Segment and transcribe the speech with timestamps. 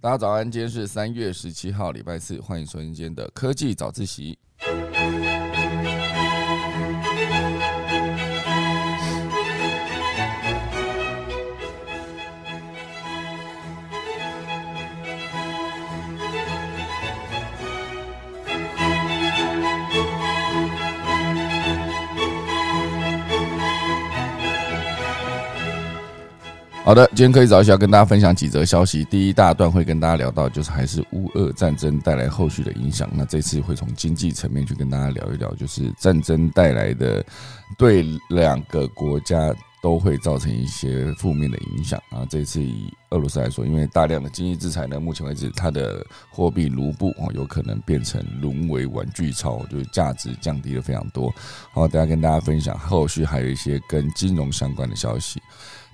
[0.00, 4.38] 大家早安，今天是三月十七号，礼拜四，欢迎收听今天的科技早自习。
[26.88, 29.04] 好的，今天可以早一下跟大家分享几则消息。
[29.04, 33.06] 第一大段会跟大家聊到，就是还是乌俄战争带来后续的影响。
[33.12, 37.22] 那这次会从经济层面去跟大家聊一聊，就是战争带来的
[37.76, 42.00] 对两个国家都会造成一些负面的影响。
[42.08, 51.30] 啊，这次以俄罗斯来说，因为大量的经济制裁呢，目前为止它的货币卢布哦，有可能变成沦为玩具钞，就是价值降低了非常多。
[51.70, 55.38] 好，等下跟大家分享后续还有一些跟金融相关的消息。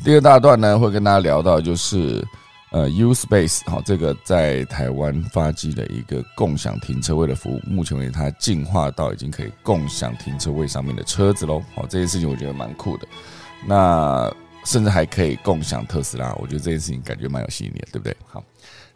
[0.02, 2.26] 第二大段呢，会跟大家聊到就是
[2.72, 11.62] 呃，U Space 好，这个在台湾发迹的一个共享停车位的服务，目前为止它进化到已经可以共享停车位上面的车子喽。
[11.74, 13.06] 好，这件事情我觉得蛮酷的。
[13.66, 14.30] 那
[14.64, 18.16] 甚至还可以共享特斯拉，我觉得这件事情感觉蛮有吸引力的，对不对？
[18.26, 18.42] 好。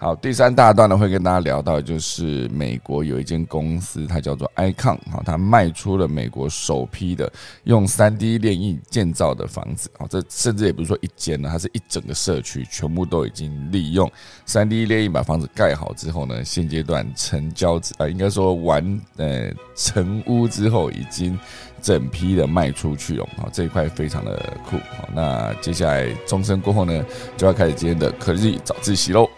[0.01, 7.31] 好，第三大段呢会跟大家聊到，就是美国有一间公司，它叫做 Icon，好，它卖出了美国首批的
[7.65, 14.09] 用三 D 炼印建造的房子，好，这甚至也不是说一间呢，它是一整个社区，全部都已经利用
[14.47, 21.37] 三 D 炼印把房子盖好之后呢，现阶段成交啊，应该说完呃成屋之后，已经
[21.83, 27.05] 整批的卖出去了，好，这一块非常的酷，好，那接下来钟声过后呢，
[27.37, 29.29] 就要开始今天的科技早自习喽。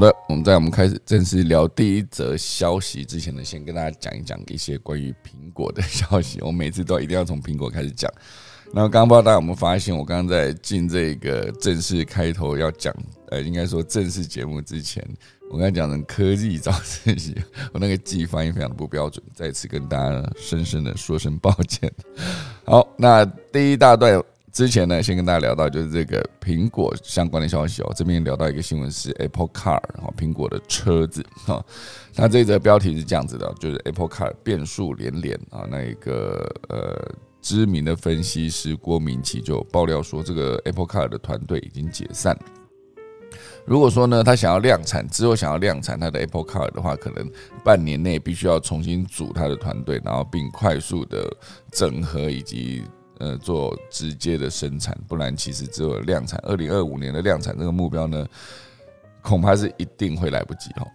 [0.00, 6.40] 好的，我们在我们开始正式聊第一则消息之前呢，先跟大家讲一讲一些关于苹果的消息。
[6.40, 8.10] 我每次都一定要从苹果开始讲。
[8.72, 12.96] 那刚刚不知道大家有没有发现，我刚刚在进这个正式开头要讲，
[13.28, 15.06] 呃，应该说正式节目之前，
[15.50, 17.36] 我刚才讲成科技早自习，
[17.74, 21.92] 我那个记忆发音非常的不标准，再次跟大家深深的说声抱歉。
[22.64, 23.22] 好，那
[23.52, 24.18] 第一大段。
[24.52, 27.92] 之前呢，先跟大家聊到就是这个苹果相关的消息哦。
[27.94, 31.64] 这边聊到一个新闻是 Apple Car 哈，苹果的车子哈。
[32.16, 35.64] 那这则标题是这样子的，就是 Apple Car 变数连连啊。
[35.70, 37.00] 那一个呃
[37.40, 42.36] 知名的分析师郭明奇就爆料说，这个 Apple Car 的团队已经解散。
[43.64, 47.30] 如果说呢，他想要量产之后想要量产他的 Apple Car 的话，可能
[47.64, 51.24] 半年内必须要重新组他的团队，然后并快速的
[51.70, 52.82] 整合以及。
[53.20, 56.40] 呃，做直接的生产，不然其实只有量产。
[56.42, 58.26] 二零二五年的量产这个目标呢，
[59.22, 60.86] 恐怕是一定会来不及哦，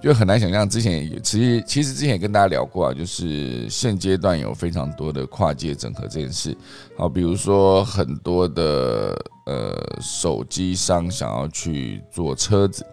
[0.00, 0.68] 就很难想象。
[0.68, 6.56] 之前也其实其实之前也跟大家聊过啊，就是现阶段有非常多的跨界整合这件事。
[6.96, 9.14] 好，比如说很多的
[9.46, 12.86] 呃手机商想要去做车子。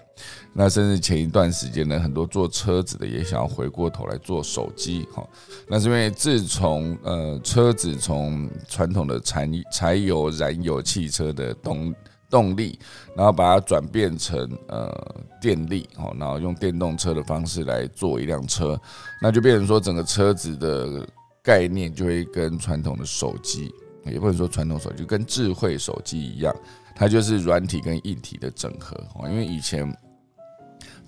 [0.52, 5.26] 那甚至前一段时间呢，很多做车子的也想要回过头来做手机，哈。
[5.68, 11.94] 那是因为自从呃车子从传统的柴柴油燃油汽车的动
[12.30, 12.78] 动力，
[13.16, 14.92] 然后把它转变成呃
[15.40, 18.78] 电力，哈，然后用电动车的方式来做一辆车，
[19.22, 21.08] 那就变成说整个车子的
[21.44, 23.72] 概念就会跟传统的手机，
[24.04, 26.54] 也不能说传统手机，跟智慧手机一样，
[26.96, 29.96] 它就是软体跟硬体的整合哦，因为以前。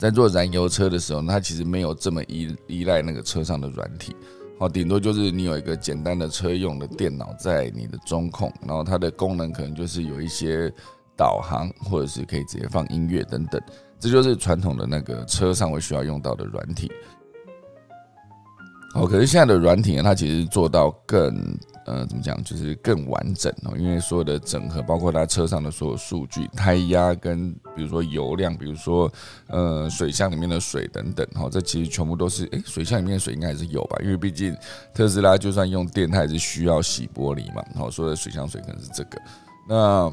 [0.01, 4.15] 在做燃油车的时候，它其实没有这么依依赖那个车上的软体，
[4.57, 10.73] 好，顶多就是你有一个简单的车用的电脑在你的中控，然后它的功能可能就是有一些
[11.15, 13.61] 导航，或者是可以直接放音乐等等，
[13.99, 16.91] 这就是传统的那个车上会需要用到的软体。
[18.95, 21.55] 好，可是现在的软体呢，它其实做到更。
[21.85, 22.41] 呃，怎么讲？
[22.43, 29.11] 就是更完整哦，因为所有的整合，包括它车上的所有数据、胎压跟比如说油量，比如说
[29.47, 33.97] 呃水箱里面的水等等，哈，这其实全部都是，诶，水箱里面的水应该还是有吧？
[34.03, 34.55] 因为毕竟
[34.93, 39.21] 特斯拉就算用电，它也是需要洗玻璃嘛，好，所有的水箱水可能是这个。
[39.67, 40.11] 那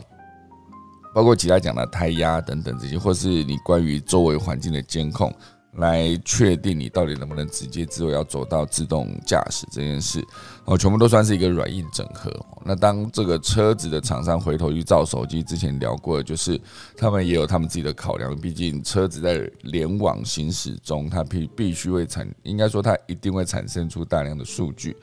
[1.15, 5.33] 包括其他讲的胎压等等这些，或是你关于周围环境的监控。
[5.79, 10.25] 来确定你到底能不能直接之后要走到自动驾驶这件事，
[10.65, 12.31] 哦，全部都算是一个软硬整合。
[12.65, 16.61] 那当这个车子的厂商回头去造手机，之前聊过的，就是
[16.97, 24.97] 他们也有他们自己的考量，毕竟车子在联网行驶中，它必必须会产，应该说它一定会产生出大量的数据。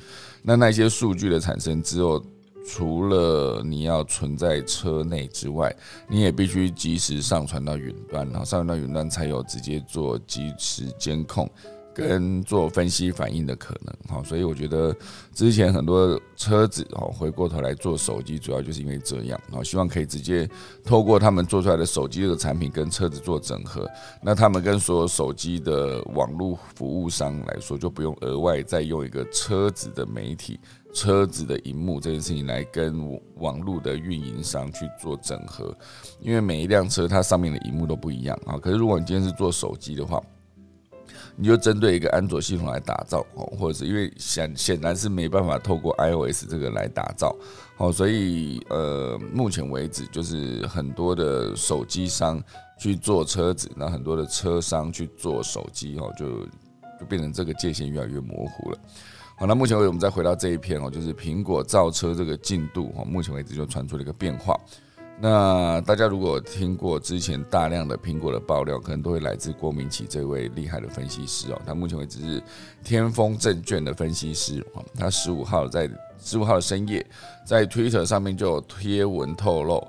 [0.44, 2.24] 那那些数据的产生之后，
[2.68, 5.74] 除了你要存在车内之外，
[6.10, 11.50] 你也必须及时上传到云端，然后上传到云端才有直接做即时监控
[11.94, 14.94] 跟做分析反应的可能，好，所以我觉得
[15.34, 20.50] 之前很多车子哦，回过头来做手机，主要就是因为这样，好，希望可以直接
[20.84, 23.90] 透过他们做出来的手机这个产品跟车子做整合，
[24.22, 30.60] 那他们跟所有手机的网络服务商来说，就不用额外再用一个车子的媒体、
[30.96, 35.78] 车子的荧幕这件事情来跟网络的运营商去做整合，
[36.22, 38.58] 因为每一辆车它上面的荧幕都不一样啊。
[38.58, 40.24] 可是如果你今天是做手机的话，
[41.36, 47.36] 你就针对一个安卓系统来打造哦，或者是因为显显然是没办法透过 iOS 这个来打造
[47.76, 52.42] 哦，所以呃，目前为止就是很多的手机商
[52.80, 56.46] 去做车子，那很多的车商去做手机哦，就
[56.98, 58.78] 就变成这个界限越来越模糊了。
[59.38, 64.58] 好，那目前为止我们再回到这一篇哦，就是苹果造车这个进度哦，目前为止就传出了一个变化。
[65.20, 71.62] 那大家如果听过之前大量的苹果的爆料，可能都会来自郭明奇这位厉害的分析师哦。
[71.66, 72.44] 他目前为止是
[72.82, 74.82] 天风证券的分析师哦。
[74.98, 77.06] 他十五号在十五号的深夜，
[77.46, 79.86] 在 Twitter 上面就有贴文透露，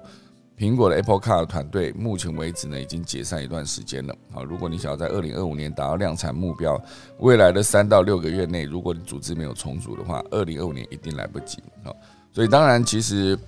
[0.59, 4.15] 苹果的 Apple Car 团队目前为止呢已经解散一段时间了。
[4.33, 6.81] 好，如果你想要在二零二五年达到量产目标，
[7.19, 11.59] 未来的三到六个月内，如果你组织没有重组的话，二零二五年一定来不及。
[11.85, 11.95] 好，
[12.33, 13.39] 所以当然其实。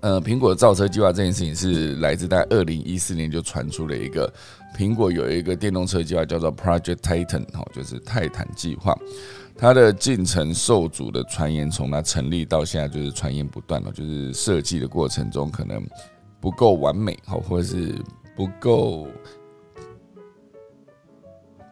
[0.00, 4.30] 呃，苹果造车计划这件事情是来自在二零一四年就传出了一个
[4.76, 8.94] 苹果有一个电动车计划叫做 Project Titan，哈，就是泰坦计划。
[9.56, 15.82] 它的进程受阻的传言从它成立到现在就是传言不断了，就是设计的过程中可能
[16.40, 17.94] 不够完美，哈，或者是
[18.36, 19.06] 不够，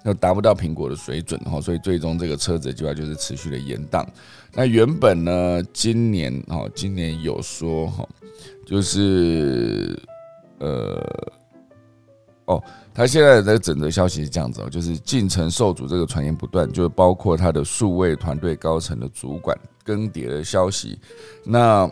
[0.04, 4.06] 又达不到苹果的水准，哈，所以最终这个车子计划就是持续的延宕。
[4.52, 8.08] 那原本呢，今年，哈，今年有说，哈。
[8.64, 10.00] 就是，
[10.58, 11.04] 呃，
[12.46, 12.62] 哦，
[12.92, 20.98] 他现在的整个消息是这样子哦，就是进程受阻，这个传言不断，就是包括他的数位团队高层的主管更迭的消息。
[21.44, 21.88] 那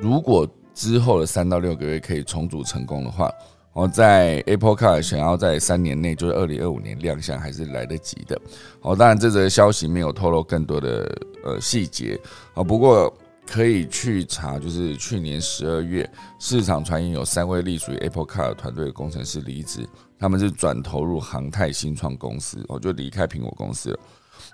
[0.00, 3.32] 如果之后的三到六个月可以重组成功的话，
[3.72, 8.38] 我在 Apple Car 想要在三年内，就是二零二五年亮相，还是来得及的。
[8.82, 12.20] 哦，当然这则消息没有透露更多的呃细节
[12.54, 13.12] 啊，不过。
[13.50, 16.08] 可以去查，就是去年十二月，
[16.38, 23.98] 市场传言有三位隶属于 Apple Car 团队的工程师离职，他们是转投入航太新创公司，我就离开苹果公司了。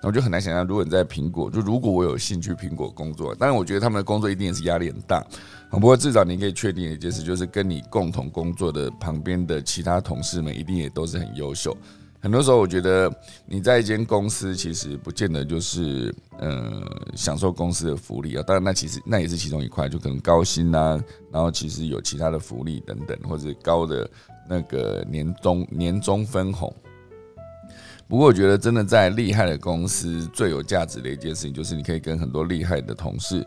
[0.01, 5.25] 那我就很难想象，如果你在苹果，就如果我有兴趣苹果工作，当然我觉得他们的工作一定也是压力很大。
[5.71, 11.77] 不过至少你可以确定一件事，就是跟你共同工作的旁边的其他同事们，一定也都是很优秀。
[12.25, 16.83] 很多时候，我觉得你在一间公司，其实不见得就是呃
[17.15, 18.43] 享受公司的福利啊。
[18.43, 20.99] 当然，那其实那也是其中一块，就可能高薪呐，
[21.31, 24.11] 然后其实有其他的福利等等，或者高的
[24.49, 26.75] 那个年终年终分红。
[28.09, 33.47] 不过，我觉得真的在厉害的公司最有价值的一件事情，就是你可以跟很多厉害的同事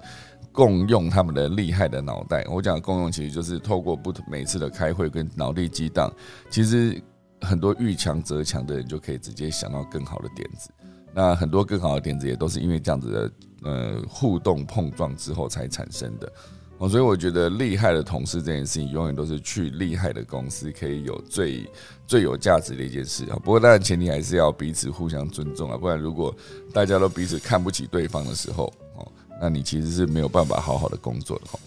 [0.51, 2.45] 共用他们的厉害的脑袋。
[2.47, 6.13] 我讲共用，其实就是透过不同每次的开会跟脑力激荡，
[6.51, 7.01] 其实。
[7.41, 10.69] 很多遇强则强的人就可以直接想到更好的点子，
[11.13, 13.31] 那很多更好的点子也都是因为这样子的
[13.63, 16.31] 呃互动碰撞之后才产生的
[16.79, 21.69] 哦，所以我觉得厉害的同事这件事情永远都是去厉害的公司可以有最
[22.05, 23.35] 最有价值的一件事啊。
[23.43, 26.35] 不过当然前提还是要彼此互相尊重啊，不然如果
[26.73, 31.59] 大家都彼此看不起对方的时候哦，那你其实是没有办法好好的工作的哈。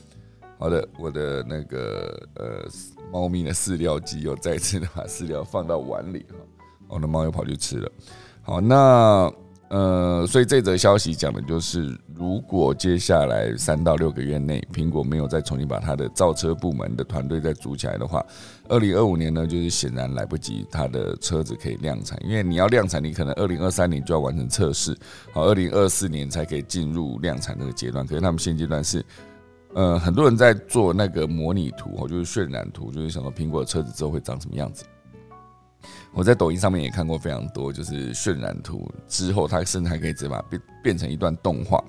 [0.59, 2.69] 好的，我的那个呃。
[3.13, 6.37] 猫咪的饲料机又再次的把饲料放到碗里哈，
[6.89, 7.91] 我的猫又跑去吃了。
[8.43, 9.33] 好，那
[9.69, 18.25] 呃，所以这则消息讲的就是，如果接下来三到六个月内，苹果没有再重新把它的造车部门的团队再组起来的话，
[18.69, 22.19] 二零二五年呢，就是显然来不及，它的车子可以量产。
[22.25, 24.97] 因为你要量产，你可能二零二三年就要完成测试，
[25.33, 28.05] 好，二零二四年才可以进入量产这个阶段。
[28.07, 29.05] 可是他们现阶段是。
[29.73, 34.85] 呃，很多人在做那个模拟图哦，就是渲染图，就是想说苹果的车子之后会长什么样子。
[36.13, 41.83] 我在抖音上面也看过非常多，就是渲染图之后，它甚至还可以直接把变变成一段动画。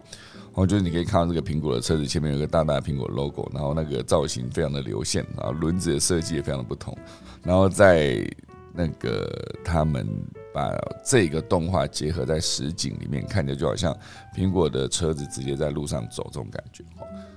[0.53, 6.95] 哦，就是你可以看到这个苹果的车子前面有个大大的苹果 logo，然后那个造型非常的流线啊，轮子的设计也非常的不同。
[7.41, 8.23] 然后在
[8.73, 9.27] 那个
[9.63, 10.07] 他们
[10.53, 10.69] 把
[11.03, 13.97] 这个动画结合在实景里面，看着就好像
[14.35, 16.83] 苹果的车子直接在路上走这种感觉。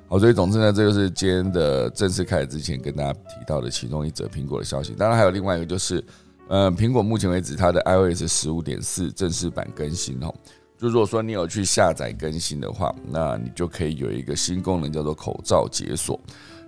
[0.06, 4.92] 好，所以总之呢，这就是今天的正式开始之前跟大家提到的其中一则苹果的消息。
[4.92, 6.04] 当然还有另外一个，就是
[6.46, 10.32] 呃，苹果目前为止它的 iOS 十五点四正式版更新哦。
[10.76, 16.20] 就如果说你有去下载更新的话，那你就可以有一个新功能叫做口罩解锁。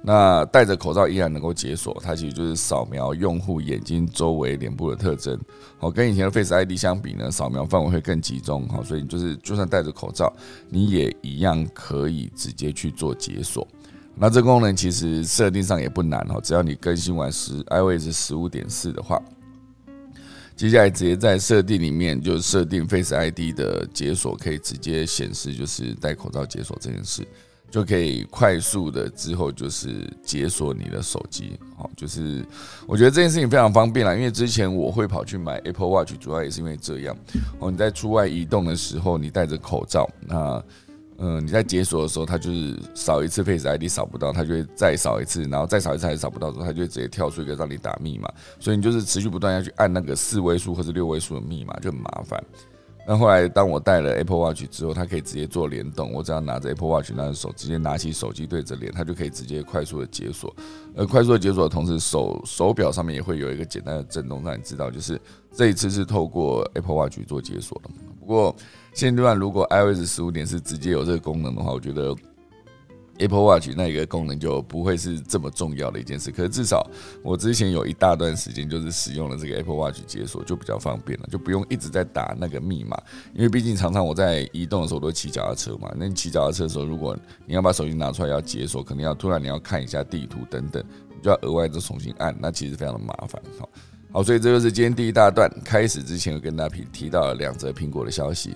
[0.02, 5.36] 那戴着口罩依然能够解锁，它其实就是扫描用户眼睛周围脸部的特征。
[5.78, 8.68] 好，跟以前的 Face ID 相比呢，扫描范围会更集中。
[8.68, 10.32] 好，所以就是就算戴着口罩，
[10.68, 13.66] 你也一样可以直接去做解锁。
[14.14, 19.20] 那这功能其实设定上也不难哦，只要你更新完十 iOS 十五点四的话，
[20.54, 27.26] 接下来直接在设定里面就设定 Face ID 的解锁，可以直接显示就是戴口罩解锁这件事，
[27.76, 31.58] 就可以快速的之后就是解锁你的手机。
[31.76, 32.42] 好，就是
[32.86, 37.14] 我觉得这件事情非常方便啦，因为之前我会跑去买 Apple Watch，主要也是因为这样。
[37.58, 40.62] 哦，你在出外移动的时候，你戴着口罩，那。
[41.18, 48.30] 嗯，你在解锁的时候，它就是扫一次 Face ID 扫不到，它就会再扫一次，然后再扫一次还是扫不到之后，它就会直接跳出一个让你打密码，
[48.60, 52.44] 所以你就是持续不断要去按那个四位数或者六位数的密码，就很麻烦。
[53.08, 60.52] 那后来当我带了 Apple Watch 之后，它可以直接做联动，我只要拿着 Apple Watch 那手，直接拿起手机对着脸，它就可以直接快速的解锁。
[60.96, 65.20] 而快速的解锁的同时，手手表上面也会有一个简单的震动，让你知道就是
[65.52, 67.90] 这一次是透过 Apple Watch 做解锁的。
[68.18, 68.54] 不过
[68.92, 72.12] 现阶段如果 iOS 十五点是直接有这个功能的话，我觉得
[73.18, 76.30] Apple Watch 那个功能就不会是这么重要的一件事。
[76.30, 76.88] 可是至少
[77.22, 82.96] 我之前有一大段时间就是使用了这个 Apple Watch 解锁，就比较方便了，就不用一直在打那个密码。
[83.34, 93.40] 因为毕竟常常我在移动的时候都骑脚踏车嘛，那你骑脚踏车的时候，如果你要把手机拿出来要解锁，可能要突然你要看一下地图等等，你就要额外再重新按，那其实非常的麻烦。
[93.58, 93.68] 好，
[94.12, 98.54] 好，所以这就是今天第一大段开始之前，有跟大家提提到了两则苹果的消息。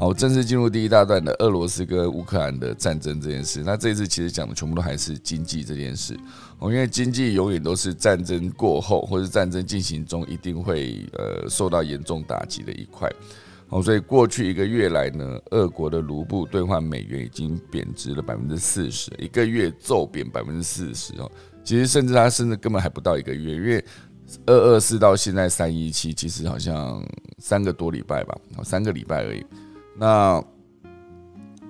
[0.00, 3.62] 好，正式进入第一大段的俄罗斯跟乌克兰的战争这件事。
[3.62, 6.18] 那这一次其实讲的全部都还是经济这件事。
[6.58, 13.12] 哦，因为经济永远都是战争过后或者战争进行中一定会呃受到严重打击的一块。
[13.68, 21.30] 哦，所以过去一个月来呢，俄国的卢布兑换美元已经贬值了百分之四十，一个月骤贬百分之四十哦。
[21.62, 23.84] 其实甚至它甚至根本还不到一个月，因为
[24.46, 29.44] 二二四到现在三一七，其实好像三个多礼拜吧，三个礼拜而已。
[30.00, 30.42] 那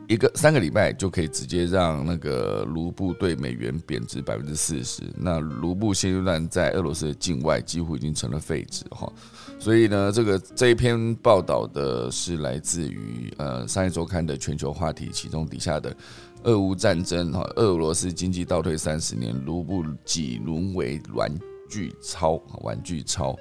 [0.07, 5.03] 一个三个礼拜就可以直接让那个卢布对美元贬值百分之四十。
[5.17, 9.13] 那卢布现阶段在俄罗斯的境外几乎已经成了废纸哈。
[9.59, 15.97] 所以呢，这个这一篇报道的是来自于呃商业周刊的全球话题，其中底下的
[16.45, 21.33] 俄乌战争哈，俄罗斯经济倒退三十年，卢布几沦为玩
[21.69, 23.37] 具钞，玩具钞。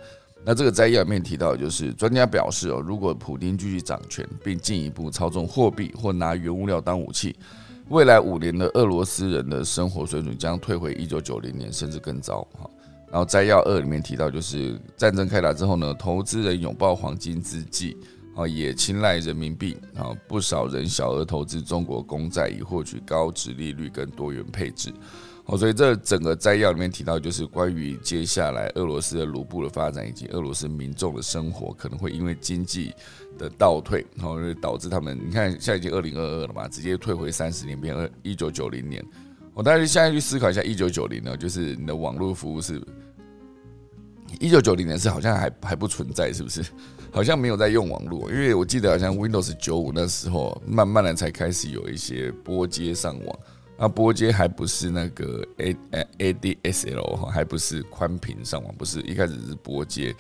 [0.46, 7.36] 那这个摘要里面提到，就是专家表示哦，如果普京继续掌权，并进一步操纵货币或拿原物料当武器，
[7.90, 12.42] 未来五年的俄罗斯人的生活水准将退回一九九零年，甚至更糟。
[12.58, 12.70] 哈，
[13.12, 17.98] 然后摘要二里面提到，就是战争开打之后呢，投资人拥抱黄金之际，
[18.34, 24.92] 啊，也青睐人民币，啊，不少人小额投资中国公债，以获取高值利率跟多元配置。
[25.52, 32.94] 哦，所以这整个摘要里面提到，就是关于接下来俄罗斯的卢布的发展，以及俄罗斯民众的生活可能会因为经济
[33.36, 39.04] 的倒退，然后导致他们，你看现在已经二零二二了嘛，直接退回三十年，变二一九九零年。
[39.56, 42.80] 我大家现在去思考一下，一九九零呢，就是你的网络服务是，
[44.40, 46.64] 一九九零年是好像还还不存在，是不是？
[47.12, 53.40] 好像没有在用网络，因为我记得好像 Windows 九五那时候，慢慢的才开始有一些拨接上网。
[53.82, 55.76] 那拨接还不是那个 A
[56.18, 60.14] A D S L 哈，还不是宽频上网，不是一开始是拨接。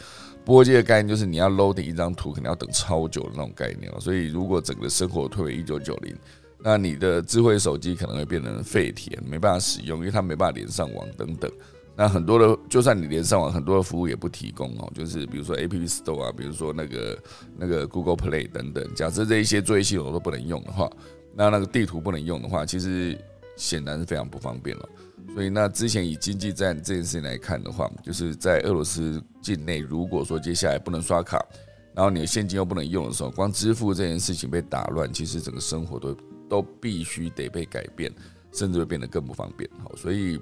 [0.45, 3.99] 拨接的概念就是你要 loading 一张图，可能要等超久的那种概念哦。
[3.99, 6.15] 所以如果整个生活退回一九九零，
[6.63, 11.51] 那你的智慧手机可能会变成废铁，没办法使用，因为它没办法连上网等等。
[11.97, 14.89] 那很多的，就算你连上网，很多的服务也不提供哦。
[14.95, 17.19] 就是比如说 A P P Store 啊，比如说那个
[17.57, 20.89] 那个 Google Play 等等，假设这一些作业系统都不能用的话，
[21.35, 23.19] 那那个地图不能用的话，其实。
[23.59, 24.89] 显然是非常不方便了，
[25.33, 31.45] 所以那之前以经济战这件事情来看的话，就是在俄罗斯境内，如果说接下来不能刷卡，
[31.93, 38.09] 然后你的现金又不能用的时候，光支付这件事情被打乱，其实整个生活都都必须得被改变，
[38.53, 39.69] 甚至会变得更不方便。
[39.83, 40.39] 好，所以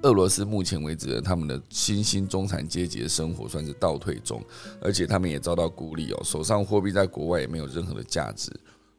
[0.00, 4.42] 俄罗斯目前为止，他们的新兴中产阶级的生活算是倒退中，
[4.80, 8.50] 而且他们也遭到孤立哦，手上货币在国外也没有任何的价值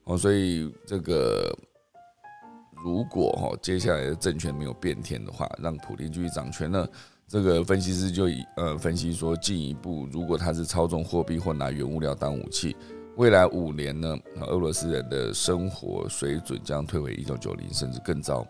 [0.03, 1.51] 哦，所以这个。
[2.83, 6.87] 如果哈接下来的政权没有变天的话，让普京继续掌权呢？
[7.27, 12.75] 这个分析师就以呃分析说，进一步如果他是操纵货币或拿原物料当武器，
[13.17, 14.17] 未来五年呢，
[14.47, 18.47] 俄罗斯人的生活水准将退回一九九零甚至更糟。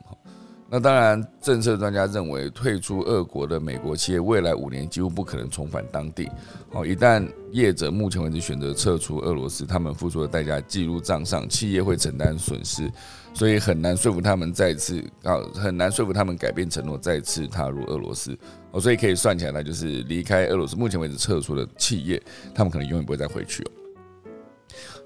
[0.72, 6.30] 那当然，政策专家认为，退出俄国的美国企业未来五年几乎不可能重返当地。
[6.72, 12.88] 哦，一旦业者目前为止选择撤出俄罗斯，他们付出的代价记入账上，企业会承担损失，
[13.34, 18.38] 所以很难说服他们再次啊，很难说服他们改变承诺，再次踏入俄罗斯。
[18.70, 22.22] 哦，所以可以算起来，就是离开俄罗斯，目前为止撤出的企业，
[22.54, 23.72] 他们可能永远不会再回去了。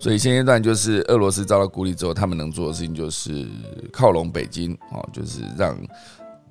[0.03, 3.48] 所以现阶段就是俄罗斯遭到孤立之后，他们能做的事情就是
[3.89, 5.79] 靠拢北京哦，就是让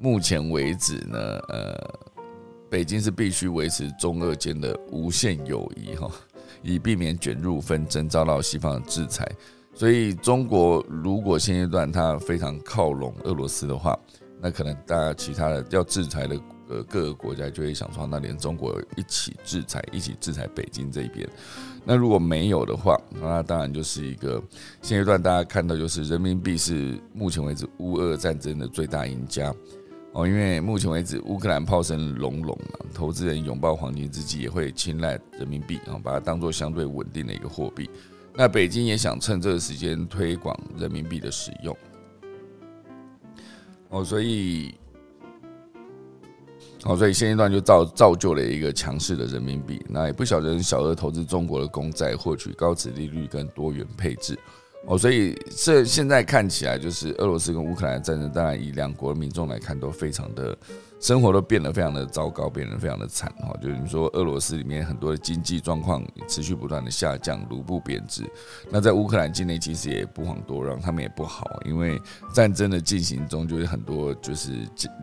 [0.00, 1.18] 目前为止呢，
[1.50, 1.76] 呃，
[2.71, 6.11] 北京是必须维持中俄间的无限友谊哈，
[6.62, 9.30] 以避免卷入纷争，遭到西方的制裁。
[9.75, 13.94] 所以中国如果现阶段它非常靠拢俄罗斯的话，
[14.40, 16.40] 那可能大家其他的要制裁的
[16.71, 21.28] 呃各个国家就会想说，那连中国一起制裁，一起制裁北京这一边。
[21.85, 24.41] 那如果没有的话，那当然就是一个
[24.81, 29.53] 现阶段大家看到就是人民币是目前为止乌俄战争的最大赢家
[30.12, 37.91] 哦，因为目前为止乌克兰炮声隆隆啊，投资人拥抱黄金之际也会青睐人民币啊，把它当做相对稳定的一个货币。
[38.35, 41.77] 那北京也想趁这个时间推广人民币的使用
[43.89, 44.75] 哦，所以。
[46.85, 54.39] 好，所以现阶段就造造就了一个强势的人民币，那也不晓得小额投资中国的公债，获取高值利率跟多元配置。
[54.87, 60.59] 哦，所以这现在看起来就是俄罗斯跟乌克兰战争，当然以两国民众来看都非常的。
[61.02, 63.52] 生活都变得非常的糟糕，变得非常的惨哈。
[63.61, 68.23] 就是你说俄罗斯里面很多的经济状况持续不断的下降，卢布贬值。
[68.71, 72.00] 那在乌克兰境内其实也不遑多让，他们也不好，因为
[72.32, 74.52] 战争的进行中就是很多就是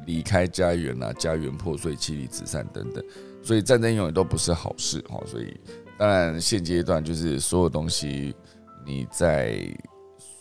[0.06, 3.04] 离开家园啊，家园破碎，妻离子散等等。
[3.44, 5.22] 所以战争永远都不是好事哈。
[5.26, 5.60] 所以
[5.98, 8.34] 当然现阶段就是所有东西
[8.86, 9.70] 你在。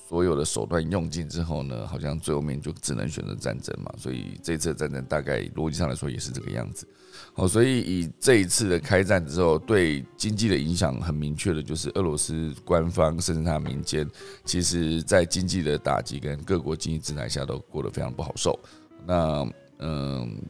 [0.09, 3.93] 所有的手段用尽之后呢，好像最后面就只能选择战争嘛。
[3.99, 6.89] 所以这次战争大概逻辑上来说也是这个样子。
[7.35, 14.09] 好，所以以这一次的开战之后，对经济的影响很明确的，就是俄罗斯官方甚至他民间，
[14.47, 18.59] 其实在经济的打击跟各国经济制裁下都过得非常不好受。
[19.07, 19.47] 那
[19.79, 20.41] 嗯，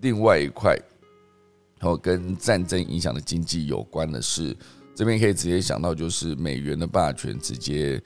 [0.00, 0.74] 另外一块，
[1.78, 4.56] 然后跟战争影响的经济有关的是，
[4.94, 8.02] 这边可以直接想到就是美元的霸权直接。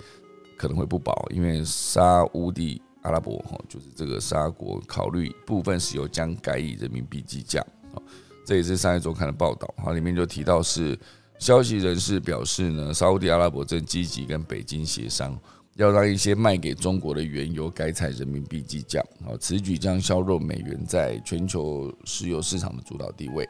[0.64, 7.60] 可能会不保，因为沙乌地阿拉伯哈，就是这个沙国考虑部分石油将改以人民币计价
[7.92, 8.00] 啊，
[8.46, 10.98] 这也是上一周看的报道哈，里面就提到是
[11.38, 15.38] 消息人士表示呢，沙乌地阿拉伯正积极跟北京协商，
[15.74, 23.46] 要让一些卖给中国的原油改采人民币计价啊，此举将削弱美元在全球石油市场的主导地位，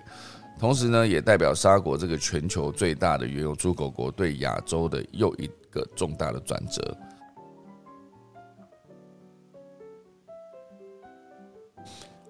[0.59, 5.49] 同时呢，也代表沙国这个全球最大的原油出口国对亚洲的又一。
[5.75, 6.97] 个重大的转折。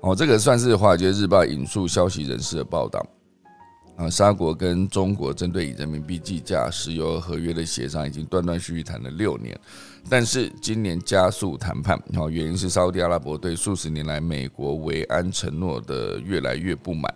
[0.01, 3.07] 哦，这个算是华尔街日报引述消息人士的报道。
[3.97, 9.57] 啊，沙国跟中国针对以人民币计价石油合约的协商已经断断续续谈了六年，
[10.11, 17.15] 但是今年加速谈判，哦，原因是沙特阿拉伯对数十年来美国维安承诺的越来越不满。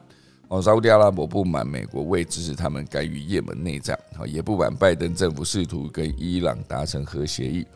[0.49, 7.67] 哦，沙特阿拉伯不满美国未支持他们干预也门内战，哦，也不满拜登政府试图跟伊朗达成核协议，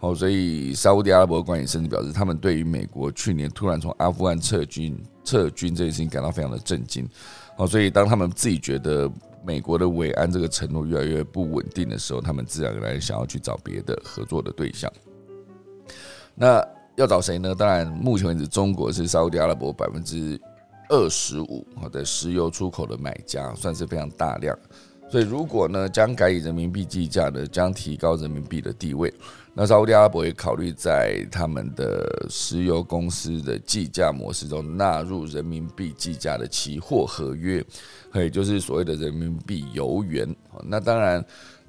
[0.00, 7.06] 哦，所以沙特阿拉伯官员甚至表示，他们对于美国去年突然从阿富汗撤军撤军这件事情感到非常的震惊，
[7.58, 9.12] 哦，所以当他们自己觉得
[9.44, 14.90] 美国的维安这个承诺越来越不稳定的时候，他们自然而然想要去找别的合作的对象。
[16.34, 16.66] 那
[16.96, 17.54] 要找谁呢？
[17.54, 20.40] 当然，目前为止，中国是沙特阿拉伯百分之。
[20.92, 24.54] 二十五好的石油出口的买家算是非常大量，
[25.10, 29.10] 所以如果呢将改以人民币计价呢，将提高人民币的地位。
[29.54, 37.64] 那沙特阿拉伯也考虑在他们的石油公司的计价模式中纳入人民币计价的期货合约，
[38.12, 40.28] 也就是所谓的人民币油元。
[40.62, 41.24] 那当然。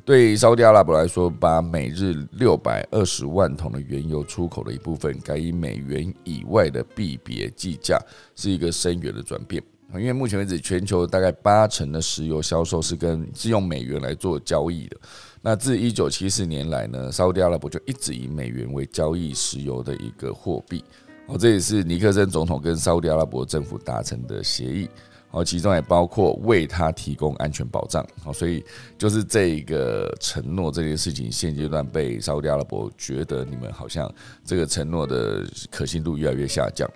[0.05, 7.97] 对沙特阿拉伯来说，把每日六百二十万桶的原油出口的一部分改以美元以外的币别计价，
[8.35, 9.63] 是一个深远的转变。
[9.93, 14.97] 因为目前为止，全球大概八成的石油销售是跟是用美元来做交易的。
[15.41, 20.83] 那自一九七四年来呢，沙特阿拉伯就一直以美元为交易石油的一个货币。
[21.27, 24.89] 哦，这也是尼克森总统跟沙特阿拉伯政府达成的协议。
[25.33, 28.05] 哦，其中也包括为他提供安全保障。
[28.23, 28.63] 好，所以
[28.99, 34.09] 就是这个承诺这件事情，现阶段被沙特阿拉伯觉得你们好像
[34.45, 36.87] 这个承诺的可信度越来越下降。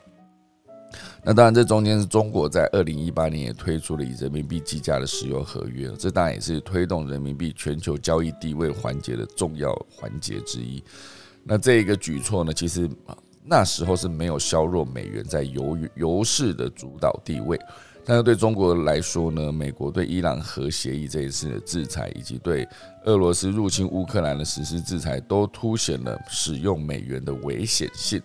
[1.23, 10.83] 那当然，这中间是中国在二零一八年也推出了以人民币计价的石油合约，这当然也是推动人民币全球交易地位环节的重要环节之一。
[11.43, 12.87] 那这一个举措呢，其实。
[13.49, 17.57] 那时候是没有削弱美元在油油市的主导地位。
[18.09, 22.65] 但是对中国来说呢，美国对伊朗核协议这一次的制裁，以及对
[23.03, 28.21] 俄罗斯入侵乌克兰的实施制裁，都凸显了使用美元的危险性。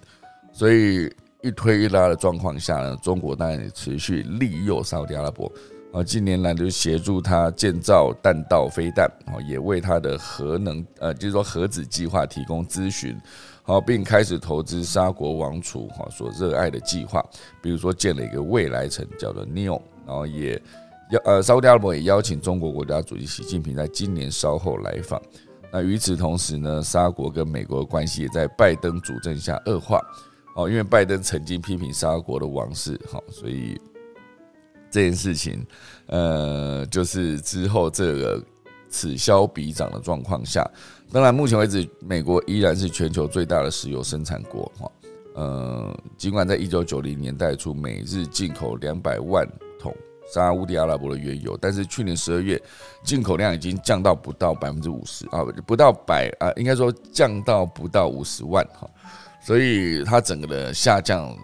[0.52, 5.50] 所以一推一拉的状况下呢，中国当然也持续利诱沙特阿拉伯
[5.92, 13.20] 啊，近年来就协助他建造弹道飞弹啊，也为他的核能呃，就是说核子计划提供咨询。
[13.64, 17.24] 好，并开始投资沙国王储哈所热爱的计划，
[17.62, 20.60] 比如说建了一个未来城，叫做 Neo，然后也
[21.12, 25.22] 邀呃沙特阿拉伯也邀请中国国家主席习近平在今年稍后来访。
[25.72, 30.00] 那与此同时呢，沙国跟美国的关系也在拜登主政下恶化。
[30.56, 33.80] 哦，因为拜登曾经批评沙国的王室，好，所以
[34.90, 35.64] 这件事情，
[36.08, 38.44] 呃，就是之后这个
[38.90, 40.68] 此消彼长的状况下。
[41.12, 44.72] 当然，目前为止，美国依然是全球最大的石油生产国。
[44.78, 44.90] 哈，
[45.34, 49.46] 呃，尽管在一九九零年代初，每日进口两百万
[49.78, 49.94] 桶
[50.32, 52.60] 沙地阿拉伯的原油，但是去年十二月，
[53.04, 58.88] 进口量已经降到不到百分之五十啊，不到百啊，应该说降到不到五十万哈，
[59.44, 61.36] 所以它整个的下降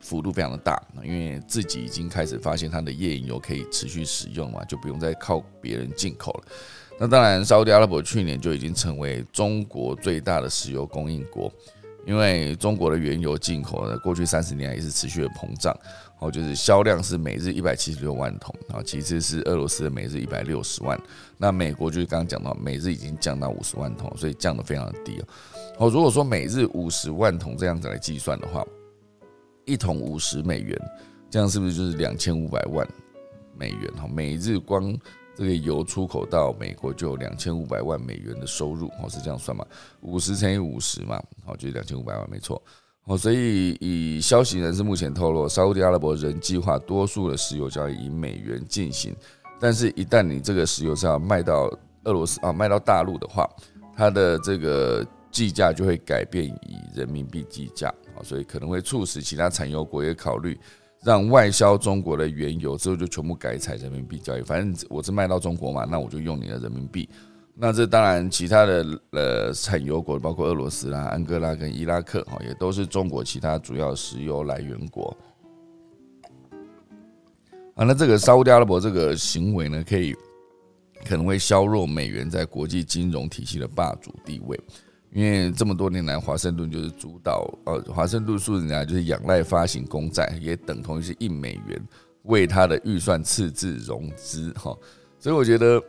[0.00, 6.44] 幅度非常的大，因为自己已经开始发现它的页岩油可以持续使用嘛，就不用再靠别人进口了。
[6.98, 11.52] 那当然，沙特阿拉伯去年就已经成为中国最大的石油供应国，
[12.06, 15.76] 因为中国的原油进口呢，过去三十年来也是持续的膨胀，
[16.20, 20.96] 哦，就是销量是每日一百七十六万桶，然后，其次是俄罗斯的每日一百六十万，
[21.38, 25.24] 那美国就是刚刚讲到，每日已经降到五十万桶，所以降得非常的低哦。
[25.78, 28.64] 哦，如果说每日五十万桶这样子来计算的话，
[29.64, 30.78] 一桶五十美元，
[31.28, 32.86] 这样是不是就是两千五百万
[33.56, 33.92] 美元？
[33.96, 34.96] 哈，每日光。
[35.42, 39.66] 这个油出口到美国就有两千五百万美元的收入，哦，是这样算嘛？
[40.00, 42.62] 五十乘以五十嘛，好，就是两千五百万，没错。
[43.06, 49.12] 哦，所以以消息人士目前透露，沙特阿拉伯仍计划多数的石油交易以美元进行，
[49.58, 51.68] 但是，一旦你这个石油是要卖到
[52.04, 53.44] 俄罗斯啊，卖到大陆的话，
[53.96, 60.56] 它的这个计价就会改变以人民币计价，啊，所以可能会促使其他产油国也考虑。
[61.04, 67.08] 让外销中国的原油之后就全部改采人民币交易，反正我是卖到中国嘛，那我就用你的人民币。
[67.54, 75.14] 那这当然，其他的呃产油国，包括俄罗斯啦、安哥拉跟伊拉克，哈，也都是中国其他主要石油来源国。
[77.74, 80.14] 啊，那这个沙特阿拉伯这个行为呢，可以
[81.04, 84.58] 可能会削弱美元在国际金融体系的霸主地位。
[85.12, 91.78] 因为这么多年来，华盛顿就是主导，呃，华盛顿数字家就是仰赖发行公债，也等同于是印美元
[92.22, 94.74] 为他的预算赤字融资，哈，
[95.18, 95.82] 所以我觉得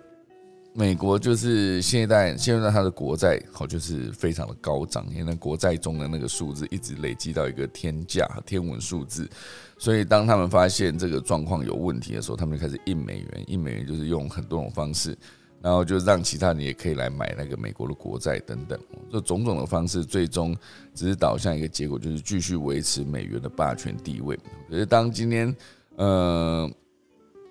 [0.74, 9.30] 美国就是现在现在它的国债好就是非常的高涨，因为国债中的那个数字一直累积到一个天价天文数字，
[9.78, 15.18] 所以当他们发现这个状况有问题的时候，他们就开始印美元，印美元就是用很多种方式。
[15.64, 18.78] 然后就让其他人也可以来买那个美国的国债等等，
[19.10, 20.54] 这种种的方式，最终
[20.94, 24.38] 只是导向一个结果，就是继续维持美元的霸权地位。
[24.70, 25.56] 可是当今天，
[25.96, 26.70] 呃，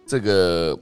[0.06, 0.78] 这个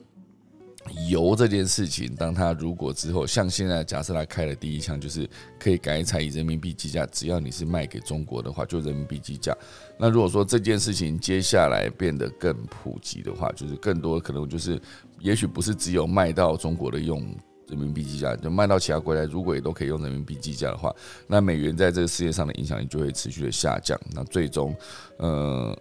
[1.09, 9.57] 油这件事情，当他如果之后像现在假设他开了第一枪，就是可以改采以人民币计价，只要你是卖给中国的话，就人民币计价。
[9.97, 14.83] 那如果说这件事情接下来变得更普及的话，就是更多可能就是。
[15.21, 17.23] 也许不是只有卖到中国的用
[17.69, 20.93] 人民币计价，就卖到其他国家，如果也都可以用人民币计价的话，
[21.29, 24.75] 那美元在这个世界上的影响力就会持续的下降，那最终，
[25.19, 25.77] 呃，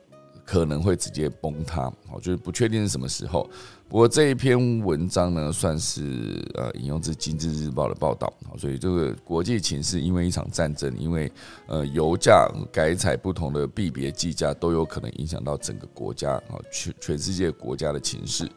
[0.45, 1.91] 可能会直接崩塌。
[2.08, 3.49] 好，就是不确定是什么时候。
[3.88, 8.32] 不过这一篇文章呢，算是呃引用自《经济日报》的报道。
[8.47, 11.32] 好，所以这个国际情势，因为一场战争，因为
[11.65, 18.47] 呃油价改采不同的币别计价，都有可能影响到整个国家啊全全世界国家的情势。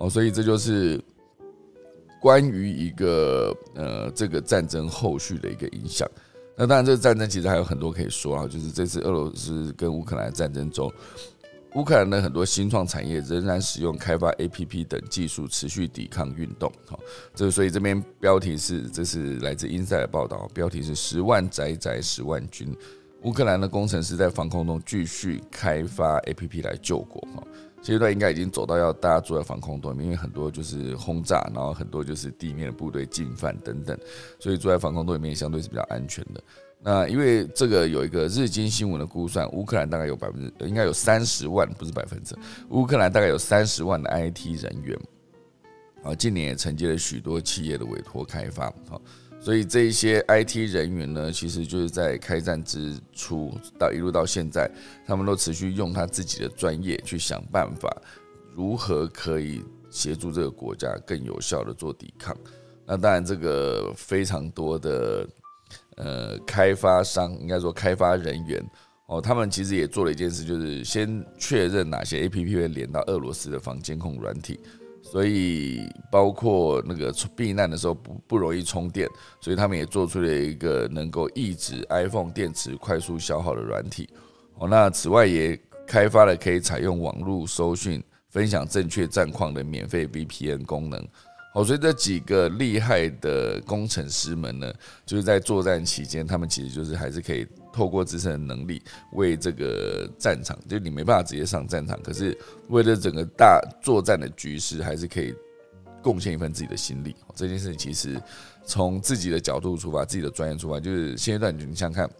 [0.00, 0.98] 哦，所以这就是
[2.20, 6.08] 关于一个呃这个战争后续的一个影响。
[6.56, 10.90] 那当然，这个战争其实还有很多可以说啊，就是这次俄罗斯跟乌克兰战争中，
[11.74, 16.72] 乌克兰的很多新创产业仍然使用开发 A P P 等技术持续抵抗运动。
[16.86, 16.98] 哈，
[17.34, 22.74] 这所以这边标题是这是来自英赛的报道，标题是十万宅宅十万军，
[23.22, 27.20] 乌克兰的工程师在防空中继续开发 A P P 来救国。
[27.34, 27.42] 哈。
[27.82, 33.98] 阶段应该已经走到要大家住在防空洞里面，因为很多就是轰炸，然后很多就是地面的部队进犯等等，
[34.38, 36.42] 所以住在防空洞里面相对是比较安全的。
[36.82, 42.34] 那因为这个有一个日经新闻的估算，乌克兰大概有百分之应该有三十万，不是百分之，
[42.70, 44.98] 乌克兰大概有三十万的 IT 人员，
[46.02, 49.00] 啊，近年也承接了许多企业的委托开发，好，
[49.40, 54.70] 所以这一些 IT 人员呢，其实就是在开战之初到一路到现在，
[55.06, 57.90] 他们都持续用他自己的专业去想办法，
[58.54, 62.36] 如何可以协助这个国家更有效的做抵抗。
[62.86, 65.26] 那当然，这个非常多的
[65.96, 68.62] 呃开发商，应该说开发人员
[69.06, 74.60] 哦，他们其实也做了一件事，就是先确认哪些 APP 会连到俄罗斯的防监控软体。
[75.10, 79.08] 所以，包括那个避难的时候不不容易充电，
[79.40, 84.08] 所以他们也做出了一个能够抑制 iPhone 电池快速消耗的软体。
[84.54, 91.04] 哦，那此外也开发了可以采用网络搜讯、分享正确战况的免费 VPN 功能。
[91.52, 94.72] 好，所以这几个厉害的工程师们呢，
[95.04, 97.44] 就是在作战期间，他们其实就是还是可以。
[97.72, 102.36] 透过自身的能力，为这个战场，就你没办法直接上战场，可是
[102.68, 105.34] 为了整个大作战的局势，还是可以
[106.02, 107.14] 贡献一份自己的心力。
[107.34, 108.20] 这件事情其实
[108.64, 112.10] 从自己的角度出发，自己的专业出发，就是现阶段你想想看，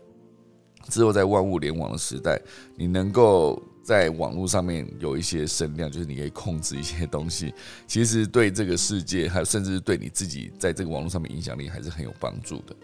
[0.88, 2.40] 之后在万物联网的时代，
[2.76, 7.52] 你能够在网络上面有一些声量，就是你可以控制一些东西，
[7.88, 12.76] 其实对这个世界，还有甚至是对你自己在这个网络上面影响力，还是很有帮助的。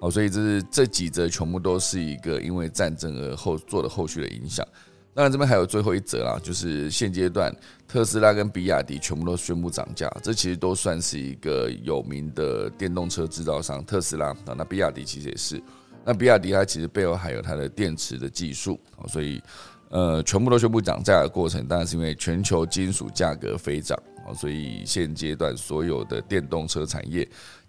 [0.00, 4.66] 哦，所以这是这几则全部都是一个因为战争而后做的后续的影响。
[5.14, 7.50] 当然这边还有最后一则啦，就是现阶段
[7.88, 15.58] 特斯拉跟比亚迪全部都宣布涨价，这其实都算是一个有名的电动车制造商特斯拉啊，那比亚迪其实也是。
[16.04, 19.42] 那比亚迪它其实背后还有它的电池的技术啊，所以
[19.88, 27.26] 呃全部都宣布涨价的过程，当然是因为全球金属价格飞涨啊，所以现阶段所有的电动车产业。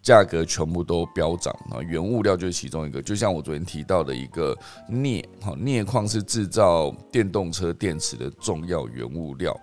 [0.08, 1.82] 价格全部都飙涨啊！
[1.82, 9.54] 原物料就是其中一个，就像我昨天提到的一个镍，哈，镍矿是制造电动车电池的重要原物料。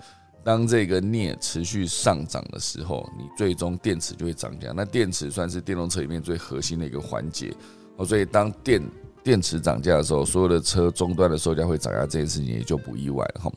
[0.45, 4.71] 当这个镍持续上涨的时候，你最终电池就会涨价。
[4.77, 7.51] 那电池算是电动车里面最核心的一个环节
[7.97, 8.83] 哦，所以当电
[9.23, 13.53] 电池涨价的时候，所有的车终端的售价会涨价，这件事情也就不意外了哈。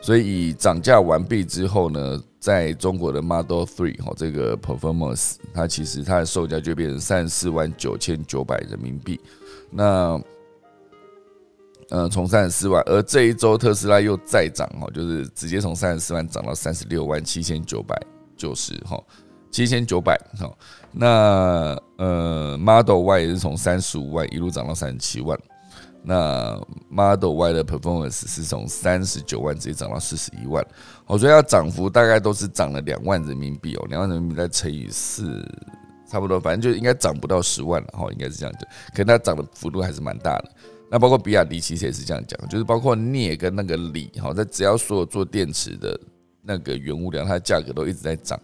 [0.00, 9.20] 所以涨价完毕之后呢，在中国的 Model Three 哈，这个 Performance 它其实它的售价就变成三十四万九千九百人民币。
[9.70, 10.20] 那
[11.90, 18.00] 呃，从三十四万，而这一周特斯拉又再涨哈，就是直接从三十四万涨到三十六万七千九百
[18.36, 19.00] 九十哈，
[19.50, 20.52] 七千九百哈。
[20.90, 25.38] 那呃，Model Y 也是从三十五万一路涨到三十七万。
[26.08, 26.56] 那
[26.88, 30.64] Model Y 的 Performance 是从三十九万直接涨到四十一万，
[31.04, 35.44] 我觉得它涨幅大概都是涨了两万人民币哦，两万人民币再乘以四，
[36.08, 38.64] 差不多，反正就应该涨不到十万了哈，应该是这样子，
[38.94, 40.52] 可能它涨的幅度还是蛮大的。
[40.88, 45.98] 那包括比亚迪其实也是这样讲，就是包括镍跟那个锂，哈，在只要所有做电池的
[46.40, 48.38] 那个原物料，它的价格都一直在涨。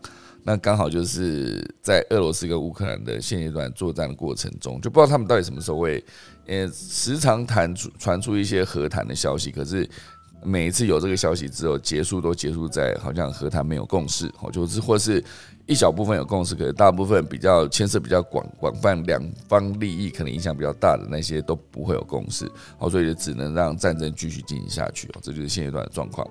[0.45, 6.05] 那刚好就是在俄罗斯跟乌克兰的现阶段作战的过程中，就不知道他们到底什么时候会，
[6.53, 9.89] 呃，时常谈出传出一些和谈的消息，可是
[10.45, 15.25] 每一次有这个消息之后，结束都结束在好像和谈没有共识，哦，就是或是
[15.65, 26.29] 一小部分有共识，可是大部分比较牵涉比较广广泛两方利益，可能影响比较大的那些都不会有共识，好，所以就只能让战争继续进行下去，哦，这就是现阶段的状况。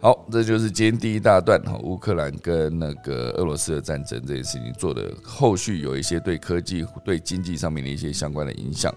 [0.00, 8.92] 好，这就是今天第一大段哈，乌克兰跟那个俄罗斯的战争这件事情做的，后续有一些对科技、对经济上面的一些相关的影响。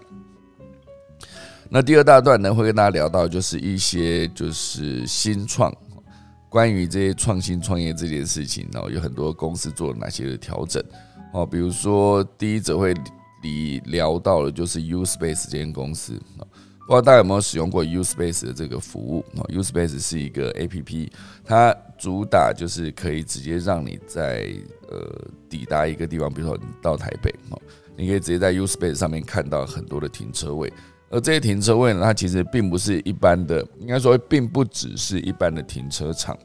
[1.68, 5.74] 那第二大段呢，会跟大家聊到就是一些就是新创，
[6.48, 10.82] 关于这些创新创业这件事情，然后有很多公司做了哪些的调整
[11.32, 12.94] 哦，比如说第一则会
[13.42, 16.46] 理聊到了就是 Uspace 这间公司啊。
[16.86, 21.10] 不知道大家有没有使用过 Uspace 的这个服务啊？Uspace 是一个 A P P，
[21.44, 24.54] 它主打就是可以直接让你在
[24.88, 27.60] 呃抵达一个地方，比如说你到台北哦，
[27.96, 30.72] 你可以直接在 Uspace 上面看到很多的停车位，
[31.08, 36.36] 而这些停车位呢，它其实并不是一般的，应该说并不只是一般的停车场。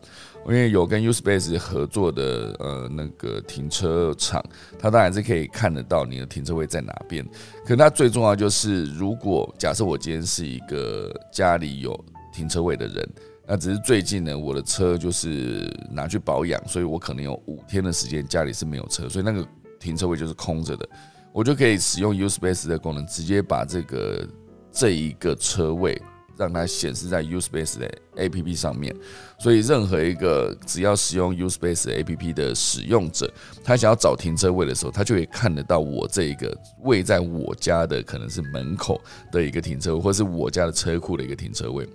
[0.47, 4.43] 因为有跟 Uspace 合作的呃那个停车场，
[4.79, 7.23] 它当然是可以看得到你的停车位在哪边。
[7.63, 13.07] 可它最重要就是，如果假设我今天是一个家里有停车位的人，
[13.45, 19.47] 那只是最近呢，我的车就是拿去保养，所以我可能有五天的时间家里是没有车，所以那个
[19.79, 20.89] 停车位就是空着的，
[21.31, 24.27] 我就可以使用 Uspace 的功能，直接把这个
[24.71, 26.01] 这一个车位。
[26.37, 28.95] 让它显示在 Uspace 的 APP 上面，
[29.37, 33.31] 所以任何一个只要使用 Uspace APP 的使用者，
[33.63, 38.99] 他想要找停车位的时候，他就会看得到我这一个位在我家的可能是门口
[39.31, 41.87] 的一个停车位，或是我家的车库的一个停车位。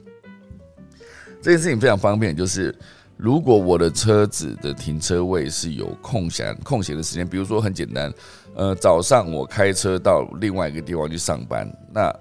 [1.43, 2.73] 这件事情非常方便，就是
[3.17, 8.13] 如果我的车子的停车位是有空闲空闲的时间，比如说很简单，
[8.55, 12.15] 呃，早上我开车到另外一个地方去上班，那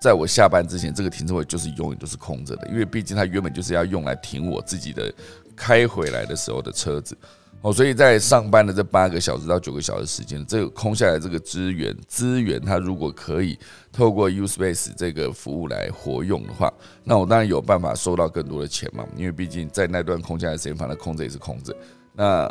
[0.00, 5.12] 在我下班之前，这个停车位就是永远都是空着的，因为毕竟它原本就是要用来停我自己的
[5.54, 7.16] 开回来的时候的车子。
[7.60, 13.58] 哦，所以在上班的这八个小时到九个小时时间，这个空下来这个资源资源，它如果可以
[13.92, 16.72] 透过 U Space 这个服务来活用的话，
[17.04, 19.04] 那我当然有办法收到更多的钱嘛。
[19.14, 21.76] 因为毕竟在那段空下来时间，反正空着也是空着。
[22.14, 22.50] 那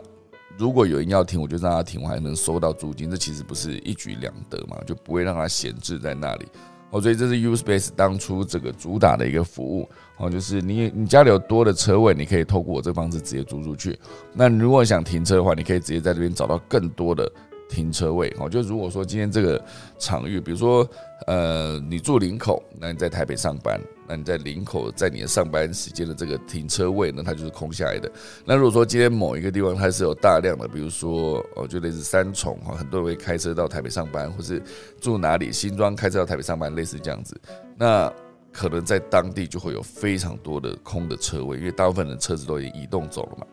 [0.59, 4.77] 如果有人要停，我就让他停，我还能收到租金，这其实不是一举两得嘛？
[4.85, 6.47] 就不会让他闲置在那里。
[6.91, 13.97] 哦，所以这是 U Space 当初这个主打的一个服务哦，就是你你家里有多的车位，你可以透过我这方式直接租出去。
[14.33, 17.31] 那如果想停车的话，你可以直接在这边找到更多的。
[17.71, 19.63] 停车位哦，就如果说今天这个
[19.99, 20.89] 场域，比如说
[21.27, 28.11] 呃，你住林口，那你在台北上班，那你在林口在你的上班时间的这个停车位呢，它就是空下来的。
[28.43, 34.59] 那如果说今天某一个地方它是有大量的，比如说哦，就类似三重哈，很多人会开车到台北上班，或是
[34.99, 37.39] 住哪里新庄开车到台北上班，类似这样子，
[37.77, 38.11] 那
[38.51, 43.45] 可能在当地就会有非常多的空的车位，因为大部分的车子都已经移动走了嘛。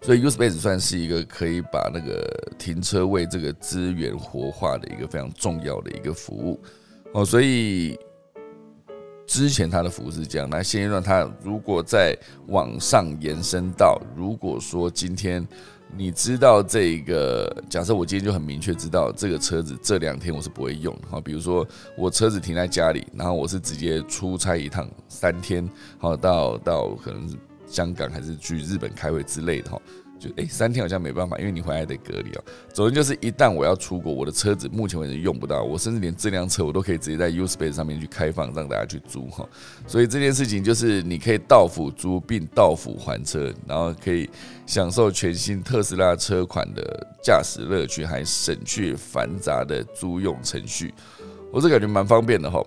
[0.00, 2.24] 所以 Uspace 算是一个可以把那个
[2.56, 6.62] 停车位这个资源活化的一个非常重要的一个服务
[7.12, 7.24] 哦。
[7.24, 7.98] 所以
[9.28, 12.16] 之前它的服务是这样，那现阶段它如果在
[12.48, 15.46] 往上延伸到，如果说今天
[15.96, 21.64] 你知道这个，假设我今天就很明确知道这个车子这两天我是不会用哈，比如说
[21.96, 27.36] 我车子停在家里，然后我是直接出差一趟三天，好到到可能是。
[27.70, 29.78] 香港还是去日本开会之类的哈，
[30.18, 32.44] 就哎三天好像没办法，因为你回来得隔离哦。
[32.72, 39.48] 总之就是一旦我要出国，我的车子目前为止用不到，我甚至连这辆车我都可以直接在 Uspace 上面去开放让大家去租哈。
[39.86, 44.28] 所以这件事情就是你可以到付租并到付还车，然后可以
[44.66, 50.92] 享受全新特斯拉车款的驾驶乐趣，还省去繁杂的租用程序。
[51.52, 52.64] 我这感觉蛮方便的哈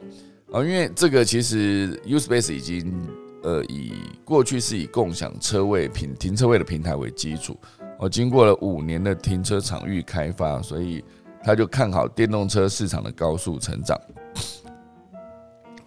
[0.51, 3.20] 啊，因为这个其实 Uspace 已经。
[3.43, 7.57] 呃，以过去是以共享车位平停车位的平台为基础，
[7.99, 11.03] 哦，经过了五年的停车场域开发，所以
[11.43, 13.99] 他就看好电动车市场的高速成长。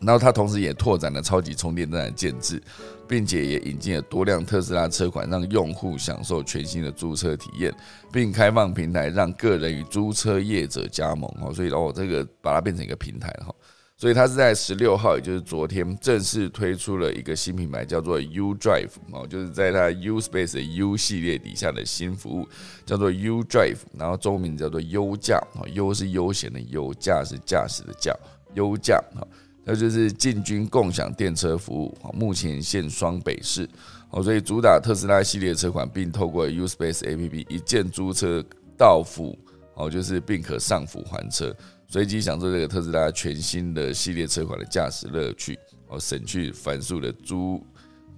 [0.01, 2.63] 然后他同时也拓展了超级充电站的建制，
[3.09, 7.73] 并且也引进了多辆特斯拉车款，让用户享受全新的租车体验，
[8.13, 11.33] 并开放平台让个人与租车业者加盟。
[11.41, 13.55] 哦，所以哦，这个把它变成一个平台哈。
[13.97, 22.49] 所以它是在十六号，也就是昨天，正式推出了一个新品牌，叫做 U Drive 哦，就是在它 U Space 的 U 系列底下的新服务，
[22.85, 28.13] 叫做 U Drive，然后中文名叫做优驾啊，U 是悠闲的优，驾是驾驶的驾，
[28.55, 29.23] 优驾啊，
[29.63, 33.69] 那就是进军共享电车服务啊，目前现双北市
[34.11, 38.45] 哦，所以主打特斯拉系列车款，并透过 U Space APP 一键租车
[38.77, 39.39] 到付
[39.75, 41.55] 哦，就是并可上付还车。
[41.95, 47.65] 随即享受这个特斯拉全新的系列车款的驾驶乐趣，哦，省去繁琐的租